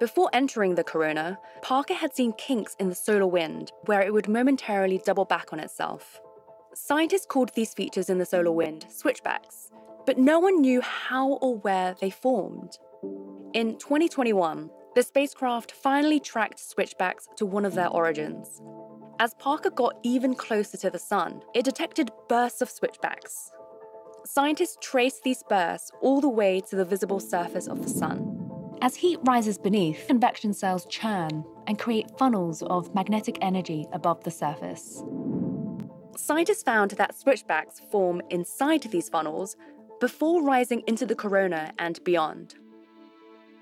Before 0.00 0.30
entering 0.32 0.76
the 0.76 0.84
corona, 0.84 1.38
Parker 1.60 1.94
had 1.94 2.14
seen 2.14 2.32
kinks 2.34 2.76
in 2.78 2.88
the 2.88 2.94
solar 2.94 3.26
wind 3.26 3.72
where 3.86 4.00
it 4.00 4.12
would 4.12 4.28
momentarily 4.28 4.98
double 5.04 5.24
back 5.24 5.52
on 5.52 5.58
itself. 5.58 6.20
Scientists 6.74 7.26
called 7.26 7.50
these 7.54 7.74
features 7.74 8.08
in 8.08 8.18
the 8.18 8.24
solar 8.24 8.52
wind 8.52 8.86
switchbacks, 8.88 9.70
but 10.06 10.16
no 10.16 10.38
one 10.38 10.60
knew 10.60 10.80
how 10.80 11.32
or 11.42 11.56
where 11.58 11.96
they 12.00 12.10
formed. 12.10 12.78
In 13.54 13.76
2021, 13.78 14.70
the 14.94 15.02
spacecraft 15.02 15.72
finally 15.72 16.20
tracked 16.20 16.60
switchbacks 16.60 17.28
to 17.36 17.46
one 17.46 17.64
of 17.64 17.74
their 17.74 17.88
origins. 17.88 18.62
As 19.18 19.34
Parker 19.34 19.70
got 19.70 19.98
even 20.04 20.36
closer 20.36 20.76
to 20.76 20.90
the 20.90 20.98
sun, 20.98 21.42
it 21.54 21.64
detected 21.64 22.12
bursts 22.28 22.62
of 22.62 22.70
switchbacks, 22.70 23.50
scientists 24.28 24.76
traced 24.80 25.22
these 25.22 25.42
bursts 25.48 25.90
all 26.02 26.20
the 26.20 26.28
way 26.28 26.60
to 26.60 26.76
the 26.76 26.84
visible 26.84 27.18
surface 27.18 27.66
of 27.66 27.82
the 27.82 27.88
sun. 27.88 28.37
As 28.80 28.94
heat 28.94 29.18
rises 29.24 29.58
beneath, 29.58 30.06
convection 30.06 30.52
cells 30.52 30.86
churn 30.86 31.44
and 31.66 31.78
create 31.78 32.16
funnels 32.16 32.62
of 32.62 32.94
magnetic 32.94 33.36
energy 33.42 33.86
above 33.92 34.22
the 34.22 34.30
surface. 34.30 35.02
Scientists 36.16 36.62
found 36.62 36.92
that 36.92 37.18
switchbacks 37.18 37.80
form 37.90 38.22
inside 38.30 38.82
these 38.82 39.08
funnels 39.08 39.56
before 40.00 40.44
rising 40.44 40.84
into 40.86 41.06
the 41.06 41.16
corona 41.16 41.72
and 41.78 42.02
beyond. 42.04 42.54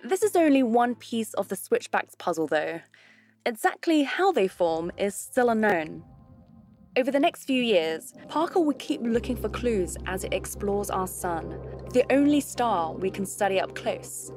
This 0.05 0.23
is 0.23 0.37
only 0.37 0.63
one 0.63 0.95
piece 0.95 1.33
of 1.35 1.49
the 1.49 1.57
switchbacks 1.57 2.15
puzzle, 2.19 2.47
though. 2.47 2.81
Exactly 3.47 4.03
how 4.03 4.33
they 4.33 4.49
form 4.49 4.93
is 4.99 5.15
still 5.15 5.49
unknown. 5.49 6.05
Over 6.99 7.11
the 7.11 7.21
next 7.21 7.45
few 7.45 7.63
years, 7.63 8.13
Parker 8.29 8.61
will 8.61 8.75
keep 8.75 9.01
looking 9.01 9.37
for 9.37 9.49
clues 9.49 9.97
as 10.07 10.25
it 10.25 10.35
explores 10.35 10.91
our 10.91 11.07
sun, 11.07 11.59
the 11.93 12.05
only 12.13 12.41
star 12.41 12.93
we 12.93 13.11
can 13.11 13.25
study 13.25 13.59
up 13.61 13.75
close. 13.75 14.31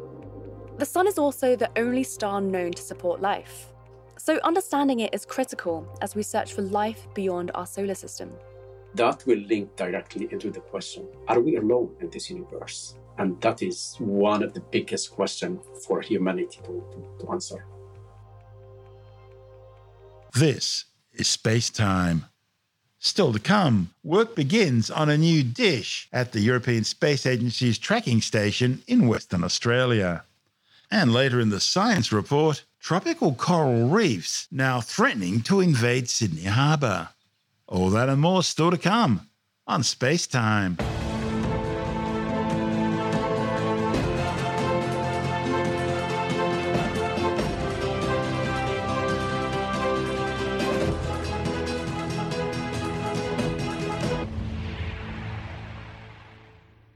The 0.80 0.86
sun 0.86 1.08
is 1.08 1.18
also 1.18 1.58
the 1.58 1.70
only 1.76 2.06
star 2.06 2.40
known 2.40 2.72
to 2.72 2.82
support 2.82 3.22
life. 3.22 3.68
So, 4.18 4.40
understanding 4.46 5.02
it 5.02 5.14
is 5.14 5.26
critical 5.26 5.86
as 6.02 6.16
we 6.16 6.24
search 6.24 6.54
for 6.54 6.62
life 6.62 7.06
beyond 7.14 7.52
our 7.54 7.68
solar 7.68 7.96
system. 7.96 8.32
That 8.96 9.26
will 9.26 9.40
link 9.40 9.76
directly 9.76 10.30
into 10.32 10.50
the 10.52 10.62
question 10.62 11.06
Are 11.28 11.42
we 11.42 11.58
alone 11.58 11.98
in 12.00 12.10
this 12.10 12.30
universe? 12.30 12.96
And 13.18 13.42
that 13.42 13.62
is 13.62 13.98
one 14.00 14.42
of 14.42 14.54
the 14.54 14.62
biggest 14.62 15.12
questions 15.12 15.60
for 15.86 16.00
humanity 16.00 16.62
to, 16.64 16.82
to, 16.92 17.26
to 17.26 17.32
answer. 17.34 17.66
This 20.34 20.86
is 21.12 21.28
Space 21.28 21.70
Time. 21.70 22.28
Still 23.00 23.34
to 23.34 23.40
come, 23.40 23.90
work 24.02 24.34
begins 24.34 24.90
on 24.90 25.10
a 25.10 25.18
new 25.18 25.44
dish 25.44 26.08
at 26.14 26.32
the 26.32 26.40
European 26.40 26.86
Space 26.86 27.26
Agency's 27.26 27.78
tracking 27.78 28.22
station 28.22 28.82
in 28.88 29.10
Western 29.10 29.44
Australia. 29.44 30.24
And 30.92 31.14
later 31.14 31.40
in 31.40 31.50
the 31.50 31.60
science 31.60 32.12
report, 32.12 32.66
tropical 32.80 33.34
coral 33.34 33.90
reefs 33.90 34.48
now 34.52 34.82
threatening 34.82 35.42
to 35.42 35.60
invade 35.60 36.10
Sydney 36.10 36.46
Harbour. 36.46 37.10
All 37.68 37.90
that 37.92 38.10
and 38.10 38.20
more 38.20 38.42
still 38.44 38.72
to 38.72 38.78
come 38.78 39.30
on 39.68 39.84
Space 39.84 40.26
Time. 40.26 40.78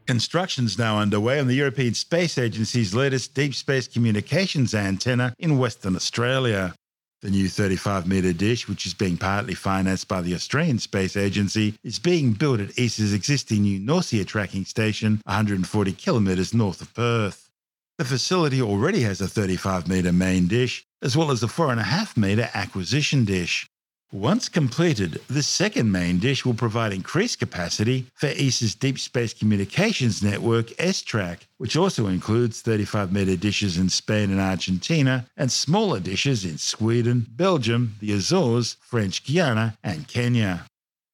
Construction 0.05 0.65
is 0.65 0.77
now 0.77 0.99
underway 0.99 1.39
on 1.39 1.47
the 1.47 1.55
European 1.55 1.93
Space 1.93 2.37
Agency's 2.37 2.93
latest 2.93 3.33
deep 3.33 3.55
space 3.55 3.87
communications 3.87 4.75
antenna 4.75 5.33
in 5.39 5.57
Western 5.57 5.95
Australia. 5.95 6.75
The 7.21 7.29
new 7.29 7.47
35 7.47 8.05
metre 8.05 8.33
dish, 8.33 8.67
which 8.67 8.85
is 8.85 8.93
being 8.93 9.15
partly 9.15 9.53
financed 9.53 10.09
by 10.09 10.19
the 10.19 10.35
Australian 10.35 10.79
Space 10.79 11.15
Agency, 11.15 11.75
is 11.81 11.99
being 11.99 12.33
built 12.33 12.59
at 12.59 12.77
ESA's 12.77 13.13
existing 13.13 13.61
New 13.61 13.79
Norcia 13.79 14.27
tracking 14.27 14.65
station, 14.65 15.21
140 15.25 15.93
kilometres 15.93 16.53
north 16.53 16.81
of 16.81 16.93
Perth. 16.93 17.49
The 17.97 18.03
facility 18.03 18.61
already 18.61 19.03
has 19.03 19.21
a 19.21 19.27
35 19.29 19.87
metre 19.87 20.11
main 20.11 20.47
dish, 20.47 20.83
as 21.01 21.15
well 21.15 21.31
as 21.31 21.43
a 21.43 21.47
4.5 21.47 22.17
metre 22.17 22.49
acquisition 22.53 23.23
dish. 23.23 23.67
Once 24.13 24.47
completed, 24.47 25.19
the 25.27 25.41
second 25.41 25.91
main 25.91 26.19
dish 26.19 26.45
will 26.45 26.53
provide 26.53 26.93
increased 26.93 27.39
capacity 27.39 28.05
for 28.13 28.27
ESA's 28.27 28.75
Deep 28.75 28.99
Space 28.99 29.33
Communications 29.33 30.21
Network 30.21 30.67
Estrack, 30.77 31.39
which 31.57 31.75
also 31.75 32.05
includes 32.05 32.61
35 32.61 33.11
metre 33.11 33.35
dishes 33.35 33.75
in 33.75 33.89
Spain 33.89 34.29
and 34.29 34.39
Argentina 34.39 35.25
and 35.35 35.51
smaller 35.51 35.99
dishes 35.99 36.45
in 36.45 36.59
Sweden, 36.59 37.25
Belgium, 37.27 37.95
the 38.01 38.13
Azores, 38.13 38.77
French 38.81 39.25
Guiana, 39.25 39.75
and 39.83 40.07
Kenya. 40.07 40.67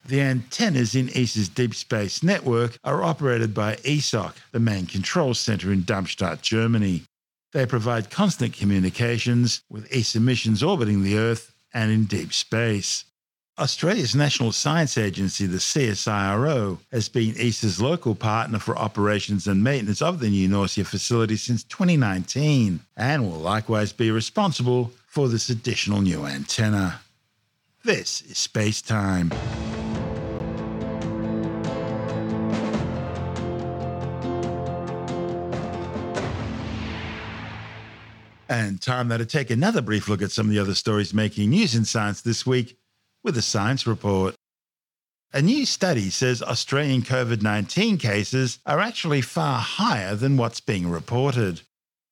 The 0.05 0.19
antennas 0.19 0.93
in 0.93 1.09
ESA's 1.15 1.47
Deep 1.47 1.75
Space 1.75 2.21
Network 2.21 2.77
are 2.83 3.01
operated 3.01 3.53
by 3.53 3.77
ESOC, 3.77 4.33
the 4.51 4.59
main 4.59 4.87
control 4.87 5.33
centre 5.33 5.71
in 5.71 5.85
Darmstadt, 5.85 6.41
Germany. 6.41 7.03
They 7.53 7.65
provide 7.65 8.09
constant 8.09 8.51
communications 8.51 9.61
with 9.69 9.87
ESA 9.89 10.19
missions 10.19 10.61
orbiting 10.61 11.01
the 11.01 11.17
Earth 11.17 11.53
and 11.73 11.91
in 11.91 12.05
deep 12.05 12.33
space. 12.33 13.05
Australia's 13.59 14.15
National 14.15 14.53
Science 14.53 14.97
Agency, 14.97 15.45
the 15.45 15.57
CSIRO, 15.57 16.77
has 16.93 17.09
been 17.09 17.35
ESA's 17.37 17.81
local 17.81 18.15
partner 18.15 18.57
for 18.57 18.77
operations 18.77 19.47
and 19.47 19.61
maintenance 19.61 20.01
of 20.01 20.19
the 20.19 20.29
New 20.29 20.47
Norcia 20.47 20.85
facility 20.85 21.35
since 21.35 21.65
2019 21.65 22.79
and 22.95 23.23
will 23.23 23.39
likewise 23.39 23.91
be 23.91 24.11
responsible 24.11 24.91
for 25.07 25.27
this 25.27 25.49
additional 25.49 25.99
new 25.99 26.25
antenna. 26.25 27.01
This 27.83 28.21
is 28.21 28.37
Space 28.37 28.81
Time. 28.81 29.31
And 38.59 38.81
time 38.81 39.07
now 39.07 39.15
to 39.15 39.25
take 39.25 39.51
another 39.51 39.81
brief 39.81 40.09
look 40.09 40.21
at 40.21 40.31
some 40.31 40.47
of 40.47 40.51
the 40.51 40.59
other 40.59 40.75
stories 40.75 41.13
making 41.13 41.49
news 41.49 41.75
in 41.75 41.85
science 41.85 42.19
this 42.19 42.45
week 42.45 42.77
with 43.23 43.37
a 43.37 43.41
science 43.41 43.87
report. 43.87 44.35
A 45.31 45.41
new 45.41 45.65
study 45.65 46.09
says 46.09 46.43
Australian 46.43 47.03
COVID 47.03 47.41
19 47.41 47.97
cases 47.97 48.59
are 48.65 48.81
actually 48.81 49.21
far 49.21 49.59
higher 49.61 50.13
than 50.13 50.35
what's 50.35 50.59
being 50.59 50.89
reported. 50.89 51.61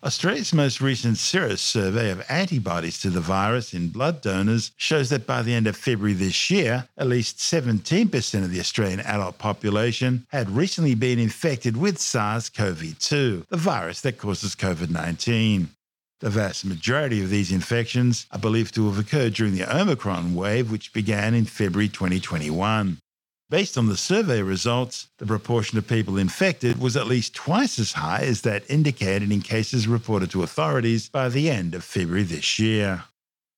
Australia's 0.01 0.53
most 0.53 0.79
recent 0.79 1.17
serosurvey 1.17 2.13
of 2.13 2.23
antibodies 2.29 3.01
to 3.01 3.09
the 3.09 3.19
virus 3.19 3.73
in 3.73 3.89
blood 3.89 4.21
donors 4.21 4.71
shows 4.77 5.09
that 5.09 5.27
by 5.27 5.41
the 5.41 5.53
end 5.53 5.67
of 5.67 5.75
February 5.75 6.13
this 6.13 6.49
year, 6.49 6.87
at 6.97 7.07
least 7.07 7.39
17% 7.39 8.43
of 8.43 8.51
the 8.51 8.59
Australian 8.61 9.01
adult 9.01 9.37
population 9.37 10.25
had 10.29 10.49
recently 10.49 10.95
been 10.95 11.19
infected 11.19 11.75
with 11.75 11.99
SARS 11.99 12.47
CoV 12.47 12.97
2, 12.99 13.47
the 13.49 13.57
virus 13.57 13.99
that 13.99 14.17
causes 14.17 14.55
COVID 14.55 14.89
19. 14.89 15.71
The 16.19 16.29
vast 16.31 16.65
majority 16.65 17.21
of 17.21 17.29
these 17.29 17.51
infections 17.51 18.25
are 18.31 18.39
believed 18.39 18.73
to 18.73 18.87
have 18.89 18.97
occurred 18.97 19.35
during 19.35 19.53
the 19.53 19.71
Omicron 19.71 20.33
wave, 20.33 20.71
which 20.71 20.91
began 20.91 21.35
in 21.35 21.45
February 21.45 21.89
2021. 21.89 22.97
Based 23.51 23.77
on 23.77 23.85
the 23.85 23.95
survey 23.95 24.41
results, 24.41 25.09
the 25.19 25.27
proportion 25.27 25.77
of 25.77 25.87
people 25.87 26.17
infected 26.17 26.81
was 26.81 26.97
at 26.97 27.05
least 27.05 27.35
twice 27.35 27.77
as 27.77 27.93
high 27.93 28.23
as 28.23 28.41
that 28.41 28.63
indicated 28.67 29.31
in 29.31 29.41
cases 29.41 29.87
reported 29.87 30.31
to 30.31 30.41
authorities 30.41 31.07
by 31.07 31.29
the 31.29 31.51
end 31.51 31.75
of 31.75 31.83
February 31.83 32.23
this 32.23 32.57
year. 32.57 33.03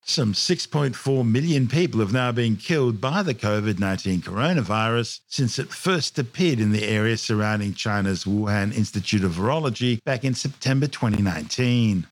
Some 0.03 0.33
6.4 0.33 1.25
million 1.25 1.67
people 1.69 2.01
have 2.01 2.11
now 2.11 2.33
been 2.33 2.57
killed 2.57 2.99
by 2.99 3.23
the 3.23 3.33
COVID 3.33 3.79
19 3.79 4.21
coronavirus 4.21 5.21
since 5.27 5.59
it 5.59 5.69
first 5.69 6.19
appeared 6.19 6.59
in 6.59 6.73
the 6.73 6.83
area 6.83 7.15
surrounding 7.15 7.73
China's 7.73 8.25
Wuhan 8.25 8.75
Institute 8.75 9.23
of 9.23 9.31
Virology 9.31 10.03
back 10.03 10.25
in 10.25 10.33
September 10.33 10.87
2019. 10.87 12.05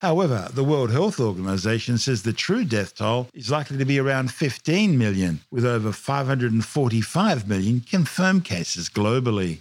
However, 0.00 0.48
the 0.54 0.64
World 0.64 0.90
Health 0.90 1.20
Organization 1.20 1.98
says 1.98 2.22
the 2.22 2.32
true 2.32 2.64
death 2.64 2.94
toll 2.94 3.28
is 3.34 3.50
likely 3.50 3.76
to 3.76 3.84
be 3.84 3.98
around 3.98 4.32
15 4.32 4.96
million, 4.96 5.40
with 5.50 5.66
over 5.66 5.92
545 5.92 7.46
million 7.46 7.80
confirmed 7.80 8.46
cases 8.46 8.88
globally. 8.88 9.58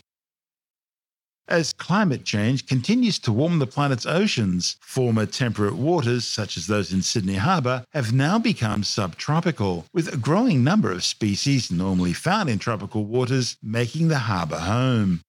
As 1.49 1.73
climate 1.73 2.23
change 2.25 2.67
continues 2.67 3.17
to 3.19 3.33
warm 3.33 3.57
the 3.57 3.67
planet's 3.67 4.05
oceans, 4.05 4.77
former 4.81 5.25
temperate 5.25 5.75
waters, 5.75 6.23
such 6.23 6.55
as 6.55 6.67
those 6.67 6.93
in 6.93 7.01
Sydney 7.01 7.35
Harbour, 7.35 7.83
have 7.91 8.13
now 8.13 8.37
become 8.37 8.83
subtropical, 8.83 9.87
with 9.91 10.13
a 10.13 10.17
growing 10.17 10.63
number 10.63 10.91
of 10.91 11.03
species 11.03 11.71
normally 11.71 12.13
found 12.13 12.49
in 12.49 12.59
tropical 12.59 13.03
waters 13.03 13.57
making 13.63 14.07
the 14.07 14.19
harbour 14.19 14.59
home. 14.59 15.21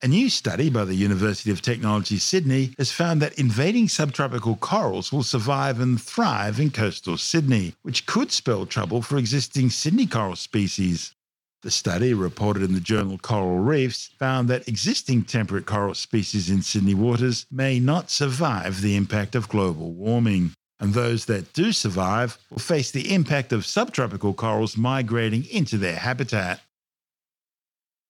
A 0.00 0.06
new 0.06 0.30
study 0.30 0.70
by 0.70 0.84
the 0.84 0.94
University 0.94 1.50
of 1.50 1.60
Technology 1.60 2.18
Sydney 2.18 2.72
has 2.78 2.92
found 2.92 3.20
that 3.20 3.36
invading 3.36 3.88
subtropical 3.88 4.54
corals 4.54 5.12
will 5.12 5.24
survive 5.24 5.80
and 5.80 6.00
thrive 6.00 6.60
in 6.60 6.70
coastal 6.70 7.16
Sydney, 7.16 7.74
which 7.82 8.06
could 8.06 8.30
spell 8.30 8.64
trouble 8.64 9.02
for 9.02 9.18
existing 9.18 9.70
Sydney 9.70 10.06
coral 10.06 10.36
species. 10.36 11.16
The 11.62 11.72
study, 11.72 12.14
reported 12.14 12.62
in 12.62 12.74
the 12.74 12.80
journal 12.80 13.18
Coral 13.18 13.58
Reefs, 13.58 14.10
found 14.20 14.46
that 14.48 14.68
existing 14.68 15.24
temperate 15.24 15.66
coral 15.66 15.94
species 15.94 16.48
in 16.48 16.62
Sydney 16.62 16.94
waters 16.94 17.46
may 17.50 17.80
not 17.80 18.08
survive 18.08 18.80
the 18.80 18.94
impact 18.94 19.34
of 19.34 19.48
global 19.48 19.90
warming. 19.90 20.52
And 20.78 20.94
those 20.94 21.24
that 21.24 21.52
do 21.54 21.72
survive 21.72 22.38
will 22.50 22.60
face 22.60 22.92
the 22.92 23.12
impact 23.12 23.52
of 23.52 23.66
subtropical 23.66 24.32
corals 24.32 24.76
migrating 24.76 25.44
into 25.46 25.76
their 25.76 25.96
habitat. 25.96 26.60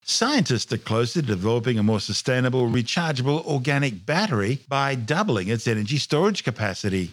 Scientists 0.02 0.72
are 0.72 0.78
close 0.78 1.12
to 1.12 1.22
developing 1.22 1.78
a 1.78 1.82
more 1.82 2.00
sustainable, 2.00 2.68
rechargeable 2.68 3.44
organic 3.44 4.06
battery 4.06 4.60
by 4.68 4.94
doubling 4.94 5.48
its 5.48 5.66
energy 5.66 5.98
storage 5.98 6.44
capacity. 6.44 7.10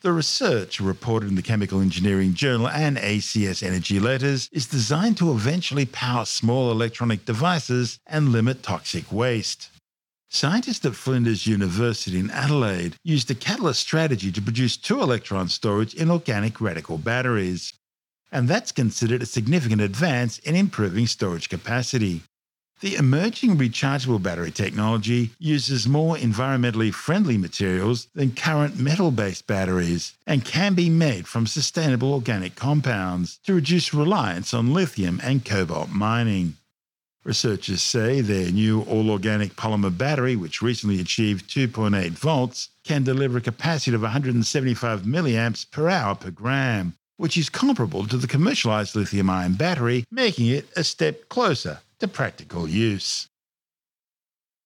The 0.00 0.12
research, 0.12 0.78
reported 0.78 1.28
in 1.28 1.34
the 1.34 1.42
Chemical 1.42 1.80
Engineering 1.80 2.34
Journal 2.34 2.68
and 2.68 2.96
ACS 2.96 3.64
Energy 3.66 3.98
Letters, 3.98 4.48
is 4.52 4.68
designed 4.68 5.16
to 5.16 5.32
eventually 5.32 5.86
power 5.86 6.24
small 6.24 6.70
electronic 6.70 7.24
devices 7.24 7.98
and 8.06 8.28
limit 8.28 8.62
toxic 8.62 9.10
waste. 9.10 9.70
Scientists 10.30 10.84
at 10.84 10.94
Flinders 10.94 11.46
University 11.46 12.20
in 12.20 12.30
Adelaide 12.30 12.94
used 13.02 13.30
a 13.30 13.34
catalyst 13.34 13.80
strategy 13.80 14.30
to 14.30 14.42
produce 14.42 14.76
two 14.76 15.00
electron 15.00 15.48
storage 15.48 15.94
in 15.94 16.10
organic 16.10 16.60
radical 16.60 16.98
batteries 16.98 17.72
and 18.30 18.48
that's 18.48 18.72
considered 18.72 19.22
a 19.22 19.26
significant 19.26 19.80
advance 19.80 20.38
in 20.40 20.54
improving 20.54 21.06
storage 21.06 21.48
capacity. 21.48 22.22
The 22.80 22.94
emerging 22.94 23.56
rechargeable 23.58 24.22
battery 24.22 24.52
technology 24.52 25.30
uses 25.40 25.88
more 25.88 26.16
environmentally 26.16 26.94
friendly 26.94 27.36
materials 27.36 28.06
than 28.14 28.36
current 28.36 28.78
metal 28.78 29.10
based 29.10 29.48
batteries 29.48 30.12
and 30.28 30.44
can 30.44 30.74
be 30.74 30.88
made 30.88 31.26
from 31.26 31.48
sustainable 31.48 32.12
organic 32.12 32.54
compounds 32.54 33.40
to 33.46 33.54
reduce 33.54 33.92
reliance 33.92 34.54
on 34.54 34.72
lithium 34.72 35.20
and 35.24 35.44
cobalt 35.44 35.90
mining. 35.90 36.54
Researchers 37.24 37.82
say 37.82 38.20
their 38.20 38.52
new 38.52 38.82
all 38.82 39.10
organic 39.10 39.56
polymer 39.56 39.96
battery, 39.96 40.36
which 40.36 40.62
recently 40.62 41.00
achieved 41.00 41.50
2.8 41.50 42.10
volts, 42.10 42.68
can 42.84 43.02
deliver 43.02 43.38
a 43.38 43.42
capacity 43.42 43.94
of 43.94 44.02
175 44.02 45.02
milliamps 45.02 45.68
per 45.68 45.88
hour 45.88 46.14
per 46.14 46.30
gram, 46.30 46.94
which 47.18 47.36
is 47.36 47.50
comparable 47.50 48.06
to 48.06 48.16
the 48.16 48.26
commercialized 48.26 48.96
lithium 48.96 49.28
ion 49.28 49.52
battery, 49.52 50.04
making 50.10 50.46
it 50.46 50.66
a 50.74 50.82
step 50.82 51.28
closer 51.28 51.80
to 51.98 52.08
practical 52.08 52.66
use. 52.66 53.28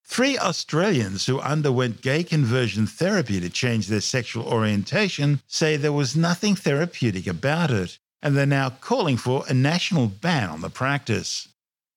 Three 0.05 0.39
Australians 0.39 1.25
who 1.27 1.41
underwent 1.41 2.03
gay 2.03 2.23
conversion 2.23 2.87
therapy 2.87 3.41
to 3.41 3.49
change 3.49 3.89
their 3.89 4.03
sexual 4.03 4.45
orientation 4.45 5.41
say 5.47 5.77
there 5.77 5.91
was 5.91 6.15
nothing 6.15 6.55
therapeutic 6.55 7.27
about 7.27 7.71
it, 7.71 7.99
and 8.21 8.37
they're 8.37 8.45
now 8.45 8.69
calling 8.69 9.17
for 9.17 9.45
a 9.49 9.55
national 9.55 10.09
ban 10.09 10.51
on 10.51 10.61
the 10.61 10.69
practice. 10.69 11.49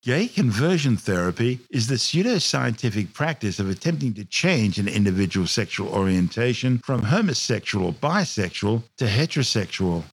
Gay 0.01 0.27
conversion 0.27 0.95
therapy 0.95 1.59
is 1.69 1.87
the 1.87 1.95
pseudoscientific 1.95 3.11
practice 3.11 3.59
of 3.59 3.69
attempting 3.69 4.13
to 4.13 4.23
change 4.23 4.77
an 4.77 4.87
individual's 4.87 5.51
sexual 5.51 5.89
orientation 5.89 6.77
from 6.85 7.01
homosexual 7.01 7.87
or 7.87 7.93
bisexual 7.93 8.83
to 8.97 9.05
heterosexual. 9.05 10.03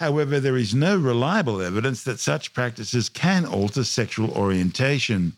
However, 0.00 0.40
there 0.40 0.56
is 0.56 0.74
no 0.74 0.96
reliable 0.96 1.60
evidence 1.60 2.04
that 2.04 2.18
such 2.18 2.54
practices 2.54 3.10
can 3.10 3.44
alter 3.44 3.84
sexual 3.84 4.30
orientation. 4.30 5.34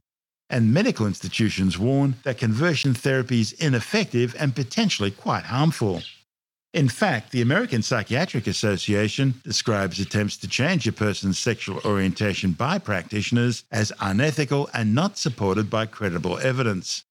And 0.48 0.72
medical 0.72 1.05
institutions 1.05 1.81
warn 1.81 2.14
that 2.22 2.38
conversion 2.38 2.94
therapy 2.94 3.40
is 3.40 3.55
ineffective 3.55 4.37
and 4.38 4.55
potentially 4.55 5.11
quite 5.11 5.42
harmful. 5.42 6.03
In 6.72 6.88
fact, 6.88 7.33
the 7.33 7.42
American 7.42 7.83
Psychiatric 7.83 8.46
Association 8.46 9.35
describes 9.42 9.98
attempts 9.98 10.37
to 10.37 10.48
change 10.48 10.87
a 10.87 10.92
person's 10.92 11.40
sexual 11.40 11.81
orientation 11.85 12.53
by 12.53 12.79
practitioners 12.79 13.64
as 13.72 13.92
unethical 13.98 14.70
and 14.72 14.94
not 14.94 15.18
supported 15.18 15.70
by 15.70 15.87
credible 15.87 16.38
evidence. 16.38 17.03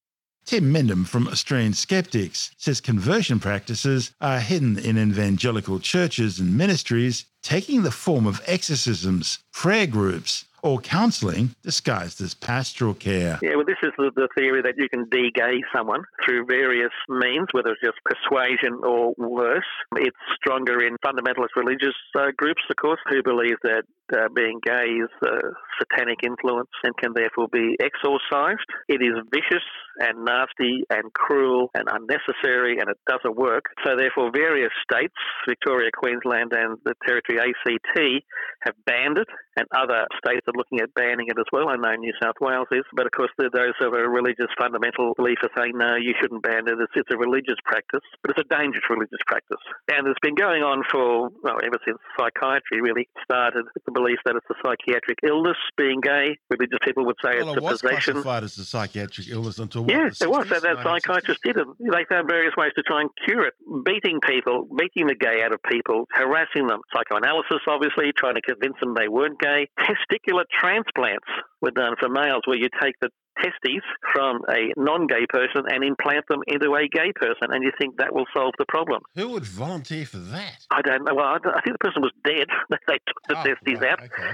Tim 0.51 0.73
Mendham 0.73 1.07
from 1.07 1.29
Australian 1.29 1.71
Skeptics 1.71 2.51
says 2.57 2.81
conversion 2.81 3.39
practices 3.39 4.11
are 4.19 4.41
hidden 4.41 4.77
in 4.77 4.97
evangelical 4.97 5.79
churches 5.79 6.41
and 6.41 6.57
ministries, 6.57 7.23
taking 7.41 7.83
the 7.83 7.89
form 7.89 8.27
of 8.27 8.41
exorcisms, 8.45 9.39
prayer 9.53 9.87
groups, 9.87 10.43
or 10.61 10.79
counselling 10.79 11.55
disguised 11.63 12.19
as 12.19 12.33
pastoral 12.33 12.93
care. 12.93 13.39
Yeah, 13.41 13.55
well, 13.55 13.65
this 13.65 13.77
is 13.81 13.91
the, 13.97 14.11
the 14.13 14.27
theory 14.37 14.61
that 14.61 14.75
you 14.77 14.89
can 14.89 15.07
de-gay 15.09 15.63
someone 15.73 16.03
through 16.25 16.45
various 16.45 16.91
means, 17.07 17.47
whether 17.51 17.71
it's 17.71 17.81
just 17.81 17.97
persuasion 18.03 18.81
or 18.83 19.13
worse. 19.17 19.63
It's 19.95 20.17
stronger 20.35 20.83
in 20.85 20.97
fundamentalist 20.97 21.55
religious 21.55 21.95
uh, 22.19 22.31
groups, 22.37 22.61
of 22.69 22.75
course, 22.75 22.99
who 23.09 23.23
believe 23.23 23.55
that 23.63 23.83
uh, 24.11 24.29
being 24.35 24.59
gay 24.63 24.99
is 24.99 25.11
a 25.23 25.51
satanic 25.79 26.19
influence 26.23 26.69
and 26.83 26.95
can 26.97 27.13
therefore 27.13 27.47
be 27.51 27.77
exorcised. 27.81 28.67
It 28.87 29.01
is 29.01 29.15
vicious 29.33 29.65
and 29.99 30.25
nasty 30.25 30.83
and 30.89 31.11
cruel 31.13 31.69
and 31.73 31.87
unnecessary 31.91 32.77
and 32.79 32.89
it 32.89 32.97
doesn't 33.07 33.35
work. 33.35 33.65
So, 33.85 33.95
therefore, 33.95 34.31
various 34.33 34.71
states, 34.83 35.15
Victoria, 35.47 35.89
Queensland, 35.95 36.53
and 36.53 36.77
the 36.85 36.95
Territory 37.05 37.39
ACT, 37.39 38.23
have 38.63 38.75
banned 38.85 39.17
it, 39.17 39.27
and 39.57 39.65
other 39.75 40.05
states 40.17 40.45
are 40.47 40.55
looking 40.55 40.79
at 40.79 40.93
banning 40.93 41.27
it 41.27 41.37
as 41.39 41.49
well. 41.51 41.69
I 41.69 41.75
know 41.75 41.95
New 41.95 42.13
South 42.21 42.37
Wales 42.39 42.67
is, 42.71 42.85
but 42.93 43.05
of 43.05 43.11
course, 43.11 43.31
there 43.37 43.47
are 43.47 43.57
those 43.57 43.77
of 43.81 43.93
a 43.93 44.07
religious 44.07 44.49
fundamental 44.57 45.13
belief 45.15 45.37
are 45.43 45.53
saying, 45.57 45.73
no, 45.75 45.95
you 45.95 46.13
shouldn't 46.21 46.43
ban 46.43 46.67
it. 46.67 46.77
It's, 46.77 46.93
it's 46.95 47.09
a 47.11 47.17
religious 47.17 47.57
practice, 47.65 48.05
but 48.21 48.31
it's 48.31 48.41
a 48.45 48.49
dangerous 48.53 48.85
religious 48.89 49.21
practice. 49.25 49.61
And 49.89 50.07
it's 50.07 50.21
been 50.21 50.35
going 50.35 50.61
on 50.61 50.83
for, 50.89 51.29
well, 51.43 51.57
ever 51.63 51.79
since 51.85 51.97
psychiatry 52.17 52.81
really 52.81 53.09
started 53.23 53.65
the 53.73 53.91
belief 54.01 54.17
that 54.25 54.35
it's 54.35 54.49
a 54.49 54.57
psychiatric 54.65 55.19
illness, 55.23 55.57
being 55.77 56.01
gay. 56.01 56.37
Religious 56.49 56.79
people 56.83 57.05
would 57.05 57.15
say 57.23 57.37
well, 57.37 57.49
it's 57.53 57.57
it 57.57 57.59
a 57.59 57.61
was 57.61 57.81
possession. 57.81 58.13
classified 58.13 58.43
as 58.43 58.57
a 58.57 58.65
psychiatric 58.65 59.27
illness 59.29 59.59
until 59.59 59.83
what, 59.85 59.93
the 59.93 60.25
it 60.25 60.29
was. 60.29 60.47
60s, 60.47 60.47
So 60.49 60.59
that 60.59 60.77
1960s? 60.77 60.83
psychiatrists 60.83 61.43
did 61.45 61.57
it. 61.57 61.67
They 61.79 62.05
found 62.09 62.27
various 62.27 62.53
ways 62.57 62.71
to 62.75 62.83
try 62.83 63.01
and 63.01 63.09
cure 63.25 63.45
it. 63.45 63.53
Beating 63.85 64.19
people, 64.25 64.67
beating 64.77 65.07
the 65.07 65.15
gay 65.15 65.43
out 65.45 65.53
of 65.53 65.59
people, 65.69 66.05
harassing 66.11 66.67
them. 66.67 66.81
Psychoanalysis, 66.93 67.61
obviously, 67.67 68.11
trying 68.17 68.35
to 68.35 68.41
convince 68.41 68.75
them 68.81 68.95
they 68.97 69.07
weren't 69.07 69.39
gay. 69.39 69.69
Testicular 69.79 70.43
transplants. 70.49 71.27
were 71.61 71.71
done 71.71 71.93
for 71.99 72.09
males, 72.09 72.41
where 72.45 72.57
you 72.57 72.69
take 72.81 72.95
the 73.01 73.09
testes 73.41 73.83
from 74.13 74.41
a 74.49 74.71
non-gay 74.77 75.25
person 75.29 75.63
and 75.69 75.83
implant 75.83 76.25
them 76.29 76.41
into 76.47 76.73
a 76.75 76.87
gay 76.87 77.11
person, 77.15 77.51
and 77.51 77.63
you 77.63 77.71
think 77.79 77.97
that 77.97 78.13
will 78.13 78.25
solve 78.33 78.53
the 78.57 78.65
problem. 78.67 79.01
Who 79.15 79.29
would 79.29 79.45
volunteer 79.45 80.05
for 80.05 80.17
that? 80.17 80.57
I 80.71 80.81
don't 80.81 81.03
know. 81.05 81.13
Well, 81.15 81.25
I, 81.25 81.37
I 81.55 81.61
think 81.61 81.75
the 81.77 81.83
person 81.85 82.01
was 82.01 82.11
dead. 82.25 82.47
they 82.87 82.99
took 83.07 83.21
the 83.27 83.37
Oh, 83.39 83.43
testes 83.43 83.79
right, 83.81 83.91
out. 83.91 84.03
okay. 84.03 84.31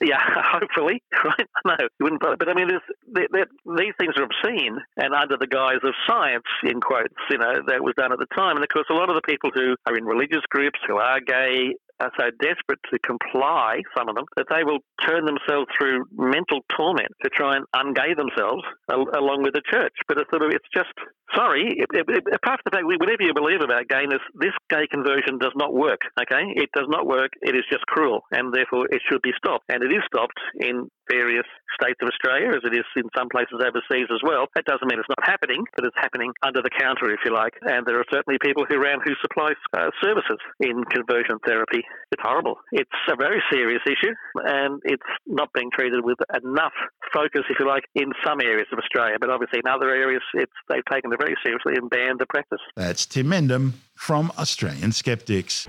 Yeah, 0.00 0.18
hopefully, 0.22 1.02
right? 1.24 1.46
No, 1.64 1.76
you 1.80 2.04
wouldn't. 2.04 2.20
But 2.20 2.48
I 2.48 2.54
mean, 2.54 2.68
there's, 2.68 2.82
there, 3.10 3.28
there, 3.32 3.46
these 3.76 3.94
things 3.98 4.14
are 4.16 4.24
obscene, 4.24 4.78
and 4.96 5.14
under 5.14 5.36
the 5.36 5.46
guise 5.46 5.80
of 5.82 5.94
science, 6.06 6.44
in 6.62 6.80
quotes, 6.80 7.14
you 7.30 7.38
know, 7.38 7.62
that 7.66 7.82
was 7.82 7.94
done 7.96 8.12
at 8.12 8.18
the 8.18 8.26
time. 8.34 8.56
And 8.56 8.62
of 8.64 8.68
course, 8.70 8.86
a 8.90 8.94
lot 8.94 9.08
of 9.10 9.14
the 9.16 9.22
people 9.22 9.50
who 9.54 9.74
are 9.86 9.96
in 9.96 10.04
religious 10.04 10.42
groups 10.50 10.78
who 10.86 10.96
are 10.96 11.20
gay 11.20 11.74
are 12.00 12.12
so 12.18 12.30
desperate 12.40 12.80
to 12.90 12.98
comply, 13.00 13.82
some 13.96 14.08
of 14.08 14.14
them, 14.14 14.24
that 14.36 14.46
they 14.50 14.64
will 14.64 14.80
turn 15.06 15.24
themselves 15.24 15.66
through 15.76 16.06
mental 16.12 16.60
torment 16.76 17.10
to 17.22 17.30
try 17.30 17.56
and 17.56 17.66
ungay 17.74 18.16
themselves 18.16 18.62
al- 18.90 19.10
along 19.14 19.42
with 19.42 19.54
the 19.54 19.62
church. 19.70 19.94
But 20.06 20.18
it's 20.18 20.30
sort 20.30 20.42
of, 20.42 20.50
it's 20.50 20.68
just 20.72 20.94
sorry. 21.34 21.74
It, 21.78 21.88
it, 21.92 22.06
it, 22.08 22.24
apart 22.32 22.60
from 22.62 22.70
the 22.70 22.74
fact, 22.76 22.86
whatever 22.86 23.22
you 23.22 23.34
believe 23.34 23.60
about 23.60 23.88
gayness, 23.88 24.22
this 24.34 24.54
gay 24.70 24.86
conversion 24.86 25.38
does 25.38 25.52
not 25.56 25.74
work. 25.74 26.00
Okay, 26.20 26.44
it 26.56 26.70
does 26.74 26.86
not 26.88 27.06
work. 27.06 27.32
It 27.42 27.54
is 27.54 27.64
just 27.70 27.84
cruel, 27.86 28.22
and 28.30 28.52
therefore 28.52 28.86
it 28.90 29.02
should 29.08 29.22
be 29.22 29.32
stopped. 29.36 29.64
And 29.68 29.82
it 29.82 29.92
is 29.92 30.02
stopped 30.06 30.38
in 30.60 30.88
various 31.10 31.46
states 31.80 31.98
of 32.02 32.08
Australia, 32.08 32.52
as 32.52 32.64
it 32.64 32.74
is 32.74 32.84
in 32.96 33.08
some 33.16 33.28
places 33.28 33.60
overseas 33.60 34.08
as 34.12 34.20
well. 34.22 34.46
That 34.54 34.64
doesn't 34.64 34.86
mean 34.86 34.98
it's 35.00 35.08
not 35.08 35.24
happening, 35.24 35.64
but 35.76 35.86
it's 35.86 35.96
happening 35.96 36.32
under 36.44 36.60
the 36.60 36.72
counter, 36.72 37.10
if 37.12 37.20
you 37.24 37.32
like. 37.32 37.54
And 37.62 37.86
there 37.86 37.98
are 37.98 38.08
certainly 38.12 38.38
people 38.40 38.64
who 38.68 38.76
around 38.76 39.02
who 39.04 39.14
supply 39.20 39.52
uh, 39.76 39.90
services 40.02 40.38
in 40.60 40.84
conversion 40.84 41.38
therapy. 41.44 41.82
It's 42.10 42.22
horrible. 42.24 42.56
It's 42.72 42.90
a 43.10 43.16
very 43.16 43.42
serious 43.52 43.82
issue, 43.86 44.14
and 44.34 44.80
it's 44.84 45.02
not 45.26 45.52
being 45.52 45.70
treated 45.70 46.04
with 46.04 46.18
enough 46.42 46.72
focus, 47.12 47.42
if 47.50 47.58
you 47.60 47.66
like, 47.66 47.84
in 47.94 48.12
some 48.24 48.40
areas 48.40 48.66
of 48.72 48.78
Australia. 48.78 49.16
But 49.20 49.30
obviously, 49.30 49.60
in 49.64 49.70
other 49.70 49.90
areas, 49.90 50.22
it's 50.34 50.52
they've 50.68 50.84
taken 50.90 51.12
it 51.12 51.18
very 51.20 51.36
seriously 51.44 51.74
and 51.76 51.90
banned 51.90 52.18
the 52.18 52.26
practice. 52.26 52.60
That's 52.76 53.04
Tim 53.04 53.26
Mendham 53.26 53.72
from 53.94 54.32
Australian 54.38 54.92
Skeptics. 54.92 55.68